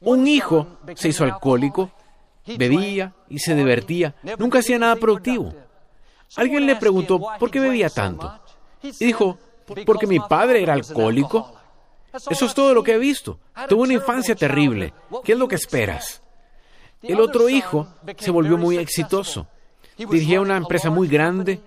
Un 0.00 0.26
hijo 0.26 0.66
se 0.94 1.08
hizo 1.08 1.24
alcohólico, 1.24 1.90
bebía 2.56 3.12
y 3.28 3.38
se 3.38 3.54
divertía. 3.54 4.14
Nunca 4.38 4.60
hacía 4.60 4.78
nada 4.78 4.96
productivo. 4.96 5.52
Alguien 6.36 6.66
le 6.66 6.76
preguntó 6.76 7.20
por 7.38 7.50
qué 7.50 7.60
bebía 7.60 7.90
tanto. 7.90 8.32
Y 8.82 9.06
dijo, 9.06 9.38
porque 9.84 10.06
mi 10.06 10.18
padre 10.18 10.62
era 10.62 10.72
alcohólico. 10.72 11.54
Eso 12.12 12.46
es 12.46 12.54
todo 12.54 12.74
lo 12.74 12.82
que 12.82 12.92
he 12.94 12.98
visto. 12.98 13.38
Tuvo 13.68 13.82
una 13.82 13.94
infancia 13.94 14.34
terrible. 14.34 14.92
¿Qué 15.24 15.32
es 15.32 15.38
lo 15.38 15.48
que 15.48 15.54
esperas? 15.54 16.22
El 17.02 17.20
otro 17.20 17.48
hijo 17.48 17.88
se 18.18 18.30
volvió 18.30 18.58
muy 18.58 18.78
exitoso. 18.78 19.46
Dirigía 19.96 20.40
una 20.40 20.56
empresa 20.56 20.90
muy 20.90 21.08
grande, 21.08 21.60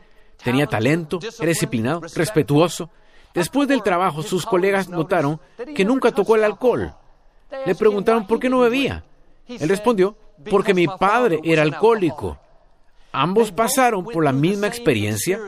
tenía 0.43 0.67
talento, 0.67 1.19
era 1.39 1.49
disciplinado, 1.49 2.01
respetuoso. 2.15 2.89
Después 3.33 3.67
del 3.67 3.83
trabajo, 3.83 4.23
sus 4.23 4.45
colegas 4.45 4.87
notaron 4.87 5.39
que 5.75 5.83
nunca 5.83 6.11
tocó 6.11 6.35
el 6.35 6.43
alcohol. 6.43 6.93
Le 7.65 7.75
preguntaron 7.75 8.25
por 8.25 8.39
qué 8.39 8.49
no 8.49 8.59
bebía. 8.59 9.03
Él 9.47 9.69
respondió, 9.69 10.15
porque 10.49 10.73
mi 10.73 10.87
padre 10.87 11.39
era 11.43 11.61
alcohólico. 11.61 12.37
Ambos 13.11 13.51
pasaron 13.51 14.03
por 14.03 14.23
la 14.23 14.31
misma 14.31 14.67
experiencia, 14.67 15.39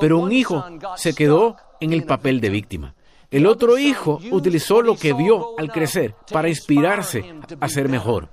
pero 0.00 0.18
un 0.18 0.32
hijo 0.32 0.64
se 0.96 1.14
quedó 1.14 1.56
en 1.80 1.92
el 1.92 2.04
papel 2.04 2.40
de 2.40 2.50
víctima. 2.50 2.94
El 3.34 3.46
otro 3.46 3.78
hijo 3.78 4.20
utilizó 4.30 4.80
lo 4.80 4.94
que 4.94 5.12
vio 5.12 5.58
al 5.58 5.72
crecer 5.72 6.14
para 6.30 6.48
inspirarse 6.48 7.34
a 7.58 7.68
ser 7.68 7.88
mejor. 7.88 8.28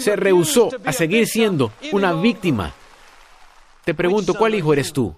Se 0.00 0.16
rehusó 0.16 0.70
a 0.84 0.90
seguir 0.90 1.28
siendo 1.28 1.70
una 1.92 2.12
víctima. 2.14 2.74
Te 3.84 3.94
pregunto, 3.94 4.34
¿cuál 4.34 4.56
hijo 4.56 4.72
eres 4.72 4.92
tú? 4.92 5.14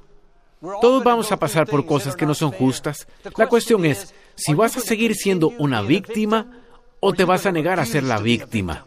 Todos 0.82 1.02
vamos 1.02 1.32
a 1.32 1.38
pasar 1.38 1.66
por 1.66 1.86
cosas 1.86 2.14
que 2.14 2.26
no 2.26 2.34
son 2.34 2.50
justas. 2.50 3.08
La 3.38 3.46
cuestión 3.46 3.86
es 3.86 4.14
si 4.34 4.52
vas 4.52 4.76
a 4.76 4.80
seguir 4.80 5.14
siendo 5.14 5.48
una 5.58 5.80
víctima 5.80 6.50
o 7.00 7.14
te 7.14 7.24
vas 7.24 7.46
a 7.46 7.52
negar 7.52 7.80
a 7.80 7.86
ser 7.86 8.02
la 8.02 8.18
víctima. 8.18 8.84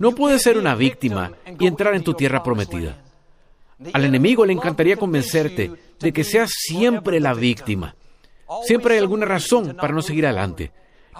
No 0.00 0.16
puedes 0.16 0.42
ser 0.42 0.58
una 0.58 0.74
víctima 0.74 1.30
y 1.60 1.68
entrar 1.68 1.94
en 1.94 2.02
tu 2.02 2.14
tierra 2.14 2.42
prometida. 2.42 3.00
Al 3.92 4.04
enemigo 4.04 4.44
le 4.44 4.52
encantaría 4.52 4.96
convencerte 4.96 5.70
de 6.00 6.12
que 6.12 6.24
seas 6.24 6.50
siempre 6.50 7.20
la 7.20 7.34
víctima. 7.34 7.94
Siempre 8.64 8.94
hay 8.94 9.00
alguna 9.00 9.26
razón 9.26 9.76
para 9.80 9.92
no 9.92 10.02
seguir 10.02 10.26
adelante. 10.26 10.72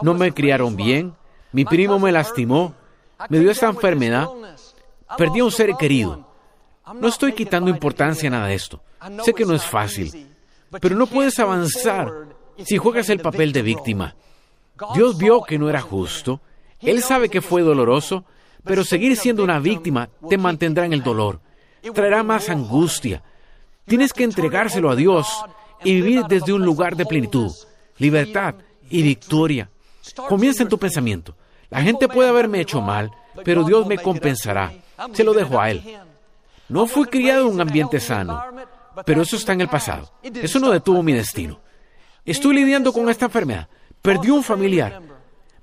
No 0.02 0.14
me 0.14 0.32
criaron 0.32 0.76
bien, 0.76 1.14
mi 1.52 1.64
primo 1.64 1.98
me 1.98 2.12
lastimó, 2.12 2.74
me 3.28 3.38
dio 3.38 3.50
esta 3.50 3.68
enfermedad, 3.68 4.28
perdí 5.16 5.40
a 5.40 5.44
un 5.44 5.52
ser 5.52 5.74
querido. 5.74 6.26
No 6.94 7.08
estoy 7.08 7.32
quitando 7.32 7.70
importancia 7.70 8.28
a 8.28 8.32
nada 8.32 8.46
de 8.46 8.54
esto. 8.54 8.82
Sé 9.24 9.32
que 9.32 9.44
no 9.44 9.54
es 9.54 9.64
fácil, 9.64 10.34
pero 10.80 10.96
no 10.96 11.06
puedes 11.06 11.38
avanzar 11.38 12.10
si 12.64 12.78
juegas 12.78 13.08
el 13.08 13.20
papel 13.20 13.52
de 13.52 13.62
víctima. 13.62 14.14
Dios 14.94 15.18
vio 15.18 15.42
que 15.42 15.58
no 15.58 15.68
era 15.68 15.80
justo, 15.80 16.40
Él 16.80 17.02
sabe 17.02 17.28
que 17.28 17.42
fue 17.42 17.62
doloroso, 17.62 18.24
pero 18.64 18.84
seguir 18.84 19.16
siendo 19.16 19.44
una 19.44 19.58
víctima 19.58 20.08
te 20.28 20.38
mantendrá 20.38 20.84
en 20.84 20.92
el 20.92 21.02
dolor, 21.02 21.40
traerá 21.94 22.22
más 22.22 22.48
angustia. 22.48 23.22
Tienes 23.86 24.12
que 24.12 24.24
entregárselo 24.24 24.90
a 24.90 24.96
Dios 24.96 25.44
y 25.84 25.94
vivir 25.94 26.24
desde 26.28 26.52
un 26.52 26.64
lugar 26.64 26.96
de 26.96 27.06
plenitud, 27.06 27.52
libertad 27.98 28.54
y 28.88 29.02
victoria. 29.02 29.70
Comienza 30.28 30.62
en 30.62 30.68
tu 30.68 30.78
pensamiento. 30.78 31.36
La 31.70 31.82
gente 31.82 32.08
puede 32.08 32.28
haberme 32.28 32.60
hecho 32.60 32.80
mal, 32.80 33.10
pero 33.44 33.64
Dios 33.64 33.86
me 33.86 33.98
compensará. 33.98 34.72
Se 35.12 35.24
lo 35.24 35.32
dejo 35.32 35.60
a 35.60 35.70
Él. 35.70 35.98
No 36.68 36.86
fui 36.86 37.06
criado 37.06 37.46
en 37.46 37.54
un 37.54 37.60
ambiente 37.60 38.00
sano, 38.00 38.42
pero 39.04 39.22
eso 39.22 39.36
está 39.36 39.52
en 39.52 39.62
el 39.62 39.68
pasado. 39.68 40.10
Eso 40.22 40.58
no 40.58 40.70
detuvo 40.70 41.02
mi 41.02 41.12
destino. 41.12 41.60
Estoy 42.24 42.54
lidiando 42.54 42.92
con 42.92 43.08
esta 43.08 43.26
enfermedad. 43.26 43.68
Perdí 44.02 44.30
un 44.30 44.42
familiar. 44.42 45.00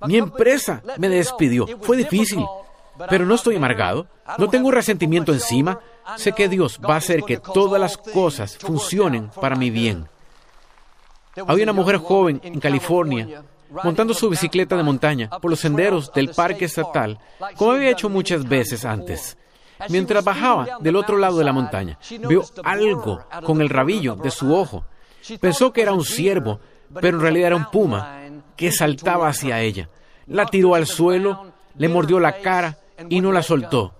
Mi 0.06 0.16
empresa 0.16 0.82
me 0.98 1.08
despidió. 1.08 1.66
Fue 1.80 1.96
difícil, 1.96 2.44
pero 3.08 3.26
no 3.26 3.34
estoy 3.34 3.56
amargado. 3.56 4.06
No 4.38 4.48
tengo 4.48 4.70
resentimiento 4.70 5.32
encima. 5.32 5.80
Sé 6.16 6.32
que 6.32 6.48
Dios 6.48 6.80
va 6.82 6.94
a 6.94 6.98
hacer 6.98 7.22
que 7.22 7.38
todas 7.38 7.80
las 7.80 7.96
cosas 7.96 8.56
funcionen 8.56 9.30
para 9.40 9.56
mi 9.56 9.70
bien. 9.70 10.08
Había 11.46 11.64
una 11.64 11.72
mujer 11.72 11.98
joven 11.98 12.40
en 12.42 12.58
California 12.60 13.42
montando 13.84 14.14
su 14.14 14.28
bicicleta 14.28 14.76
de 14.76 14.82
montaña 14.82 15.28
por 15.28 15.50
los 15.50 15.60
senderos 15.60 16.12
del 16.12 16.30
parque 16.30 16.64
estatal, 16.64 17.18
como 17.56 17.72
había 17.72 17.90
hecho 17.90 18.08
muchas 18.08 18.48
veces 18.48 18.84
antes. 18.84 19.36
Mientras 19.90 20.24
bajaba 20.24 20.66
del 20.80 20.96
otro 20.96 21.18
lado 21.18 21.38
de 21.38 21.44
la 21.44 21.52
montaña, 21.52 21.98
vio 22.28 22.44
algo 22.64 23.24
con 23.44 23.60
el 23.60 23.68
rabillo 23.68 24.16
de 24.16 24.30
su 24.30 24.54
ojo. 24.54 24.84
Pensó 25.40 25.72
que 25.72 25.82
era 25.82 25.92
un 25.92 26.04
ciervo, 26.04 26.60
pero 26.94 27.18
en 27.18 27.22
realidad 27.22 27.48
era 27.48 27.56
un 27.56 27.70
puma 27.70 28.20
que 28.56 28.72
saltaba 28.72 29.28
hacia 29.28 29.60
ella. 29.60 29.88
La 30.26 30.46
tiró 30.46 30.74
al 30.74 30.86
suelo, 30.86 31.52
le 31.76 31.88
mordió 31.88 32.18
la 32.18 32.40
cara 32.40 32.76
y 33.08 33.20
no 33.20 33.32
la 33.32 33.42
soltó. 33.42 33.94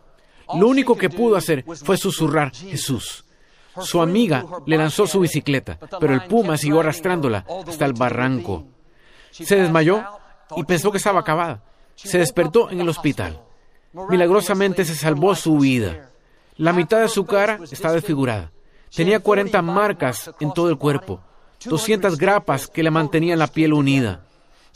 Lo 0.55 0.69
único 0.69 0.97
que 0.97 1.11
pudo 1.11 1.37
hacer 1.37 1.65
fue 1.85 1.97
susurrar 1.97 2.55
Jesús. 2.55 3.25
Su 3.81 4.01
amiga 4.01 4.45
le 4.67 4.77
lanzó 4.77 5.07
su 5.07 5.21
bicicleta, 5.21 5.79
pero 6.01 6.15
el 6.15 6.23
puma 6.25 6.57
siguió 6.57 6.81
arrastrándola 6.81 7.45
hasta 7.67 7.85
el 7.85 7.93
barranco. 7.93 8.67
Se 9.31 9.57
desmayó 9.57 10.05
y 10.57 10.65
pensó 10.65 10.91
que 10.91 10.99
estaba 10.99 11.21
acabada. 11.21 11.63
Se 11.95 12.19
despertó 12.19 12.71
en 12.71 12.81
el 12.81 12.89
hospital. 12.89 13.41
Milagrosamente 14.09 14.85
se 14.85 14.95
salvó 14.95 15.35
su 15.35 15.59
vida. 15.59 16.11
La 16.57 16.73
mitad 16.73 17.01
de 17.01 17.09
su 17.09 17.25
cara 17.25 17.61
está 17.71 17.93
desfigurada. 17.93 18.51
Tenía 18.95 19.21
40 19.21 19.61
marcas 19.63 20.31
en 20.41 20.53
todo 20.53 20.71
el 20.71 20.79
cuerpo, 20.79 21.21
200 21.65 22.17
grapas 22.17 22.67
que 22.69 22.83
le 22.83 22.91
mantenían 22.91 23.39
la 23.39 23.47
piel 23.47 23.75
unida. 23.75 24.25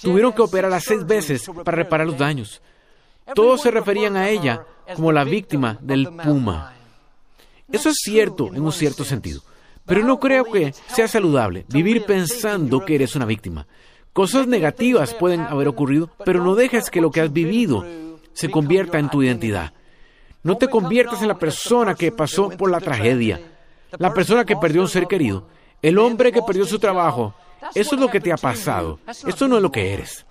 Tuvieron 0.00 0.32
que 0.32 0.42
operarla 0.42 0.80
seis 0.80 1.06
veces 1.06 1.50
para 1.64 1.76
reparar 1.76 2.06
los 2.06 2.18
daños. 2.18 2.60
Todos 3.34 3.62
se 3.62 3.70
referían 3.70 4.16
a 4.16 4.28
ella 4.28 4.64
como 4.94 5.12
la 5.12 5.24
víctima 5.24 5.78
del 5.80 6.08
puma. 6.08 6.74
Eso 7.70 7.88
es 7.88 7.96
cierto 8.02 8.48
en 8.52 8.62
un 8.62 8.72
cierto 8.72 9.04
sentido, 9.04 9.40
pero 9.86 10.04
no 10.04 10.20
creo 10.20 10.44
que 10.44 10.74
sea 10.88 11.08
saludable 11.08 11.64
vivir 11.68 12.04
pensando 12.04 12.84
que 12.84 12.94
eres 12.94 13.16
una 13.16 13.24
víctima. 13.24 13.66
Cosas 14.12 14.46
negativas 14.46 15.14
pueden 15.14 15.40
haber 15.40 15.68
ocurrido, 15.68 16.10
pero 16.24 16.44
no 16.44 16.54
dejes 16.54 16.90
que 16.90 17.00
lo 17.00 17.10
que 17.10 17.22
has 17.22 17.32
vivido 17.32 17.84
se 18.34 18.50
convierta 18.50 18.98
en 18.98 19.08
tu 19.08 19.22
identidad. 19.22 19.72
No 20.42 20.58
te 20.58 20.68
conviertas 20.68 21.22
en 21.22 21.28
la 21.28 21.38
persona 21.38 21.94
que 21.94 22.12
pasó 22.12 22.50
por 22.50 22.70
la 22.70 22.80
tragedia, 22.80 23.40
la 23.98 24.12
persona 24.12 24.44
que 24.44 24.56
perdió 24.56 24.82
un 24.82 24.88
ser 24.88 25.06
querido, 25.06 25.46
el 25.80 25.98
hombre 25.98 26.32
que 26.32 26.42
perdió 26.42 26.66
su 26.66 26.78
trabajo. 26.78 27.34
Eso 27.74 27.94
es 27.94 28.00
lo 28.00 28.10
que 28.10 28.20
te 28.20 28.32
ha 28.32 28.36
pasado. 28.36 28.98
Esto 29.26 29.48
no 29.48 29.56
es 29.56 29.62
lo 29.62 29.72
que 29.72 29.94
eres. 29.94 30.26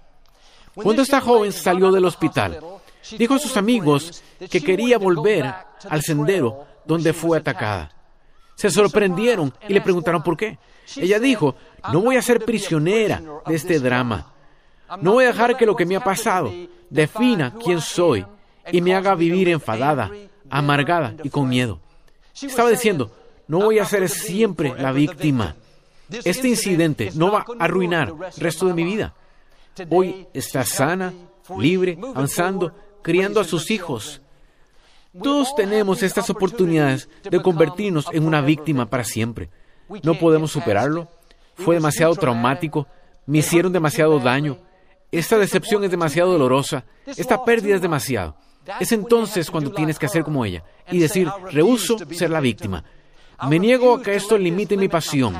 Cuando 0.75 1.01
esta 1.01 1.21
joven 1.21 1.51
salió 1.51 1.91
del 1.91 2.06
hospital, 2.06 2.60
dijo 3.17 3.35
a 3.35 3.39
sus 3.39 3.57
amigos 3.57 4.23
que 4.49 4.61
quería 4.61 4.97
volver 4.97 5.53
al 5.89 6.01
sendero 6.01 6.65
donde 6.85 7.13
fue 7.13 7.37
atacada. 7.37 7.91
Se 8.55 8.69
sorprendieron 8.69 9.53
y 9.67 9.73
le 9.73 9.81
preguntaron 9.81 10.21
por 10.21 10.37
qué. 10.37 10.57
Ella 10.97 11.19
dijo, 11.19 11.55
no 11.91 12.01
voy 12.01 12.17
a 12.17 12.21
ser 12.21 12.43
prisionera 12.45 13.21
de 13.45 13.55
este 13.55 13.79
drama. 13.79 14.33
No 15.01 15.13
voy 15.13 15.25
a 15.25 15.27
dejar 15.27 15.57
que 15.57 15.65
lo 15.65 15.75
que 15.75 15.85
me 15.85 15.95
ha 15.95 16.03
pasado 16.03 16.51
defina 16.89 17.53
quién 17.63 17.81
soy 17.81 18.25
y 18.71 18.81
me 18.81 18.93
haga 18.93 19.15
vivir 19.15 19.49
enfadada, 19.49 20.11
amargada 20.49 21.15
y 21.23 21.29
con 21.29 21.47
miedo. 21.47 21.79
Estaba 22.39 22.69
diciendo, 22.69 23.11
no 23.47 23.59
voy 23.59 23.79
a 23.79 23.85
ser 23.85 24.07
siempre 24.09 24.73
la 24.77 24.91
víctima. 24.91 25.55
Este 26.09 26.49
incidente 26.49 27.11
no 27.15 27.31
va 27.31 27.45
a 27.59 27.63
arruinar 27.63 28.09
el 28.09 28.43
resto 28.43 28.67
de 28.67 28.73
mi 28.73 28.83
vida. 28.83 29.13
Hoy 29.89 30.27
está 30.33 30.65
sana, 30.65 31.13
libre, 31.57 31.97
avanzando, 32.13 32.73
criando 33.01 33.39
a 33.39 33.43
sus 33.43 33.71
hijos. 33.71 34.21
Todos 35.21 35.55
tenemos 35.55 36.03
estas 36.03 36.29
oportunidades 36.29 37.09
de 37.23 37.41
convertirnos 37.41 38.05
en 38.13 38.25
una 38.25 38.41
víctima 38.41 38.89
para 38.89 39.03
siempre. 39.03 39.49
No 40.03 40.15
podemos 40.15 40.51
superarlo. 40.51 41.09
Fue 41.55 41.75
demasiado 41.75 42.15
traumático. 42.15 42.87
Me 43.25 43.39
hicieron 43.39 43.73
demasiado 43.73 44.19
daño. 44.19 44.57
Esta 45.11 45.37
decepción 45.37 45.83
es 45.83 45.91
demasiado 45.91 46.31
dolorosa. 46.31 46.85
Esta 47.05 47.43
pérdida 47.43 47.75
es 47.75 47.81
demasiado. 47.81 48.35
Es 48.79 48.91
entonces 48.91 49.49
cuando 49.49 49.71
tienes 49.71 49.97
que 49.97 50.05
hacer 50.05 50.23
como 50.23 50.45
ella 50.45 50.63
y 50.89 50.99
decir, 50.99 51.27
rehuso 51.51 51.97
ser 52.11 52.29
la 52.29 52.39
víctima. 52.39 52.83
Me 53.49 53.59
niego 53.59 53.95
a 53.95 54.01
que 54.01 54.15
esto 54.15 54.37
limite 54.37 54.77
mi 54.77 54.87
pasión, 54.87 55.35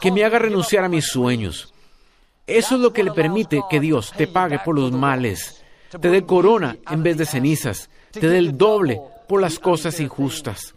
que 0.00 0.10
me 0.10 0.24
haga 0.24 0.38
renunciar 0.38 0.84
a 0.84 0.88
mis 0.88 1.06
sueños. 1.06 1.72
Eso 2.46 2.74
es 2.74 2.80
lo 2.80 2.92
que 2.92 3.04
le 3.04 3.12
permite 3.12 3.62
que 3.68 3.80
Dios 3.80 4.12
te 4.16 4.26
pague 4.26 4.58
por 4.58 4.74
los 4.74 4.90
males, 4.92 5.61
te 6.00 6.08
dé 6.10 6.24
corona 6.24 6.76
en 6.90 7.02
vez 7.02 7.16
de 7.16 7.26
cenizas, 7.26 7.90
te 8.10 8.28
dé 8.28 8.38
el 8.38 8.56
doble 8.56 9.00
por 9.28 9.40
las 9.40 9.58
cosas 9.58 10.00
injustas. 10.00 10.74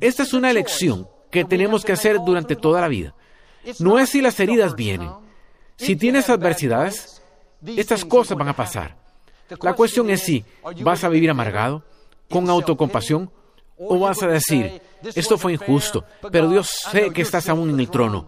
Esta 0.00 0.22
es 0.22 0.32
una 0.32 0.50
elección 0.50 1.08
que 1.30 1.44
tenemos 1.44 1.84
que 1.84 1.92
hacer 1.92 2.18
durante 2.24 2.56
toda 2.56 2.80
la 2.80 2.88
vida. 2.88 3.14
No 3.80 3.98
es 3.98 4.10
si 4.10 4.20
las 4.20 4.38
heridas 4.40 4.74
vienen. 4.74 5.10
Si 5.76 5.96
tienes 5.96 6.30
adversidades, 6.30 7.22
estas 7.64 8.04
cosas 8.04 8.36
van 8.36 8.48
a 8.48 8.56
pasar. 8.56 8.96
La 9.62 9.74
cuestión 9.74 10.10
es 10.10 10.22
si 10.22 10.44
vas 10.82 11.04
a 11.04 11.08
vivir 11.08 11.30
amargado, 11.30 11.84
con 12.28 12.48
autocompasión, 12.48 13.30
o 13.78 13.98
vas 13.98 14.22
a 14.22 14.26
decir, 14.26 14.82
esto 15.14 15.38
fue 15.38 15.54
injusto, 15.54 16.04
pero 16.30 16.48
Dios 16.48 16.68
sé 16.90 17.10
que 17.10 17.22
estás 17.22 17.48
aún 17.48 17.70
en 17.70 17.80
el 17.80 17.90
trono. 17.90 18.26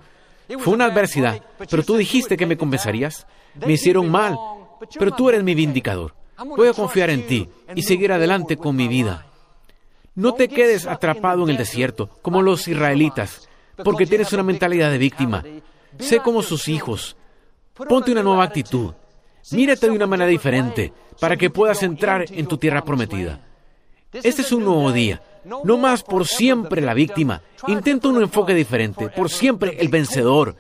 Fue 0.59 0.75
una 0.75 0.87
adversidad, 0.87 1.42
pero 1.68 1.83
tú 1.83 1.96
dijiste 1.96 2.37
que 2.37 2.46
me 2.46 2.57
compensarías. 2.57 3.27
Me 3.55 3.73
hicieron 3.73 4.11
mal, 4.11 4.37
pero 4.99 5.12
tú 5.12 5.29
eres 5.29 5.43
mi 5.43 5.55
vindicador. 5.55 6.14
Voy 6.57 6.69
a 6.69 6.73
confiar 6.73 7.11
en 7.11 7.27
ti 7.27 7.49
y 7.75 7.83
seguir 7.83 8.12
adelante 8.12 8.57
con 8.57 8.75
mi 8.77 8.88
vida. 8.88 9.27
No 10.14 10.35
te 10.35 10.49
quedes 10.49 10.87
atrapado 10.87 11.45
en 11.45 11.51
el 11.51 11.57
desierto, 11.57 12.09
como 12.23 12.43
los 12.43 12.66
israelitas, 12.66 13.49
porque 13.85 14.07
tienes 14.07 14.33
una 14.33 14.43
mentalidad 14.43 14.90
de 14.90 14.99
víctima. 14.99 15.45
Sé 15.99 16.21
como 16.21 16.43
sus 16.43 16.69
hijos. 16.69 17.16
Ponte 17.75 18.12
una 18.12 18.23
nueva 18.23 18.45
actitud. 18.45 18.93
Mírate 19.53 19.87
de 19.87 19.93
una 19.93 20.07
manera 20.07 20.29
diferente 20.29 20.93
para 21.19 21.37
que 21.37 21.51
puedas 21.51 21.83
entrar 21.83 22.25
en 22.31 22.47
tu 22.47 22.57
tierra 22.59 22.85
prometida. 22.85 23.40
Este 24.12 24.43
es 24.43 24.53
un 24.53 24.64
nuevo 24.64 24.93
día. 24.93 25.23
No 25.64 25.79
más 25.79 26.03
por 26.03 26.27
siempre 26.27 26.81
la 26.81 26.95
víctima. 26.95 27.43
Intenta 27.69 28.09
un 28.09 28.23
enfoque 28.23 28.55
diferente. 28.55 29.09
Por 29.09 29.31
siempre 29.31 29.77
el 29.79 29.88
vencedor. 29.88 30.57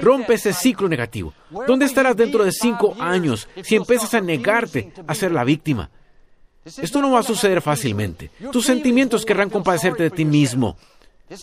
Rompe 0.00 0.34
ese 0.34 0.52
ciclo 0.52 0.88
negativo. 0.88 1.32
¿Dónde 1.66 1.86
estarás 1.86 2.16
dentro 2.16 2.44
de 2.44 2.52
cinco 2.52 2.94
años 2.98 3.48
si 3.62 3.76
empiezas 3.76 4.14
a 4.14 4.20
negarte 4.20 4.92
a 5.06 5.14
ser 5.14 5.32
la 5.32 5.44
víctima? 5.44 5.90
Esto 6.64 7.00
no 7.00 7.10
va 7.10 7.20
a 7.20 7.24
suceder 7.24 7.60
fácilmente. 7.60 8.30
Tus 8.52 8.66
sentimientos 8.66 9.24
querrán 9.24 9.50
compadecerte 9.50 10.04
de 10.04 10.10
ti 10.10 10.24
mismo. 10.24 10.76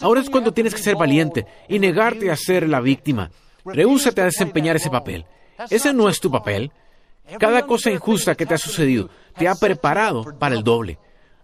Ahora 0.02 0.22
es 0.22 0.30
cuando 0.30 0.54
tienes 0.54 0.74
que 0.74 0.82
ser 0.82 0.96
valiente 0.96 1.46
y 1.68 1.80
negarte 1.80 2.32
a 2.32 2.36
ser 2.36 2.70
la 2.70 2.80
víctima. 2.80 3.32
Rehúsate 3.66 4.22
a 4.22 4.26
desempeñar 4.26 4.76
ese 4.76 4.90
papel. 4.90 5.26
Ese 5.70 5.94
no 5.94 6.08
es 6.08 6.20
tu 6.20 6.32
papel. 6.32 6.72
Cada 7.38 7.66
cosa 7.66 7.92
injusta 7.92 8.36
que 8.36 8.46
te 8.46 8.54
ha 8.54 8.58
sucedido 8.58 9.10
te 9.38 9.48
ha 9.48 9.56
preparado 9.56 10.38
para 10.40 10.56
el 10.56 10.64
doble. 10.64 10.98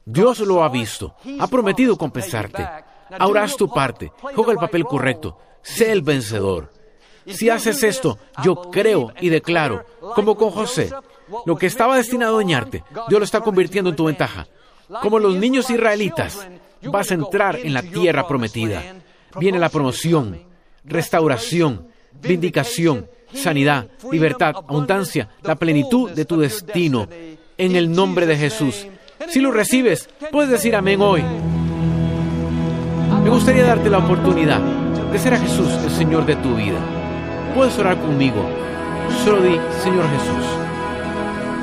Dios 0.05 0.39
lo 0.39 0.63
ha 0.63 0.69
visto, 0.69 1.15
ha 1.39 1.47
prometido 1.47 1.97
compensarte. 1.97 2.65
Ahora 3.17 3.43
haz 3.43 3.55
tu 3.55 3.69
parte, 3.69 4.11
juega 4.19 4.51
el 4.51 4.57
papel 4.57 4.85
correcto, 4.85 5.37
sé 5.61 5.91
el 5.91 6.01
vencedor. 6.01 6.71
Si 7.27 7.49
haces 7.49 7.83
esto, 7.83 8.17
yo 8.43 8.55
creo 8.71 9.13
y 9.19 9.29
declaro, 9.29 9.85
como 10.15 10.35
con 10.35 10.51
José, 10.51 10.91
lo 11.45 11.55
que 11.55 11.65
estaba 11.65 11.97
destinado 11.97 12.35
a 12.35 12.41
dañarte, 12.41 12.83
Dios 13.09 13.19
lo 13.19 13.25
está 13.25 13.41
convirtiendo 13.41 13.89
en 13.89 13.95
tu 13.95 14.05
ventaja. 14.05 14.47
Como 15.01 15.19
los 15.19 15.35
niños 15.35 15.69
israelitas, 15.69 16.47
vas 16.83 17.11
a 17.11 17.15
entrar 17.15 17.55
en 17.55 17.73
la 17.73 17.81
tierra 17.81 18.27
prometida. 18.27 18.81
Viene 19.39 19.59
la 19.59 19.69
promoción, 19.69 20.39
restauración, 20.83 21.87
vindicación, 22.21 23.09
sanidad, 23.33 23.87
libertad, 24.11 24.55
abundancia, 24.55 25.29
la 25.41 25.55
plenitud 25.55 26.11
de 26.11 26.25
tu 26.25 26.37
destino. 26.37 27.07
En 27.57 27.75
el 27.75 27.91
nombre 27.91 28.25
de 28.25 28.37
Jesús. 28.37 28.85
Si 29.29 29.39
lo 29.39 29.51
recibes, 29.51 30.09
puedes 30.31 30.51
decir 30.51 30.75
amén 30.75 31.01
hoy. 31.01 31.23
Me 33.23 33.29
gustaría 33.29 33.63
darte 33.63 33.89
la 33.89 33.99
oportunidad 33.99 34.59
de 34.59 35.17
ser 35.17 35.33
a 35.33 35.39
Jesús 35.39 35.69
el 35.83 35.89
Señor 35.89 36.25
de 36.25 36.35
tu 36.35 36.55
vida. 36.55 36.94
Puedes 37.55 37.79
orar 37.79 37.97
conmigo. 37.97 38.43
Solo 39.23 39.41
di, 39.41 39.57
Señor 39.81 40.03
Jesús, 40.09 40.45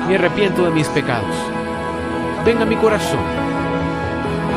me 0.07 0.15
arrepiento 0.15 0.65
de 0.65 0.71
mis 0.71 0.87
pecados. 0.87 1.35
Ven 2.43 2.59
a 2.63 2.65
mi 2.65 2.75
corazón. 2.75 3.19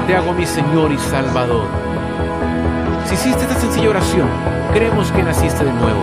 Te 0.06 0.16
hago 0.16 0.32
mi 0.32 0.46
Señor 0.46 0.92
y 0.92 0.96
Salvador. 0.96 1.66
Si 3.04 3.14
hiciste 3.16 3.42
esta 3.42 3.60
sencilla 3.60 3.90
oración, 3.90 4.28
creemos 4.72 5.12
que 5.12 5.22
naciste 5.22 5.62
de 5.62 5.72
nuevo. 5.74 6.00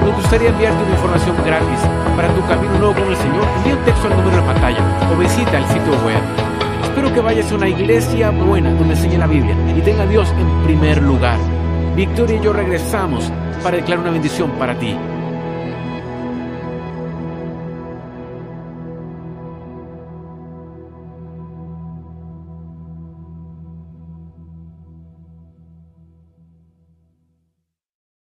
Nos 0.00 0.14
gustaría 0.14 0.48
enviarte 0.48 0.82
una 0.82 0.94
información 0.94 1.36
gratis 1.44 1.80
para 2.16 2.28
tu 2.28 2.40
camino 2.46 2.78
nuevo 2.78 2.94
con 2.94 3.10
el 3.10 3.16
Señor. 3.18 3.44
Envía 3.58 3.74
un 3.74 3.84
texto 3.84 4.08
al 4.08 4.16
número 4.16 4.30
de 4.30 4.36
la 4.38 4.46
pantalla 4.46 5.10
o 5.12 5.18
visita 5.18 5.58
el 5.58 5.66
sitio 5.66 5.92
web. 6.06 6.22
Espero 6.84 7.12
que 7.12 7.20
vayas 7.20 7.52
a 7.52 7.56
una 7.56 7.68
iglesia 7.68 8.30
buena 8.30 8.70
donde 8.70 8.94
enseñe 8.94 9.18
la 9.18 9.26
Biblia 9.26 9.54
y 9.76 9.82
tenga 9.82 10.04
a 10.04 10.06
Dios 10.06 10.32
en 10.38 10.64
primer 10.64 11.02
lugar. 11.02 11.36
Victoria 11.94 12.36
y 12.36 12.40
yo 12.40 12.54
regresamos 12.54 13.30
para 13.64 13.78
declarar 13.78 14.02
una 14.02 14.12
bendición 14.12 14.50
para 14.58 14.78
ti. 14.78 14.94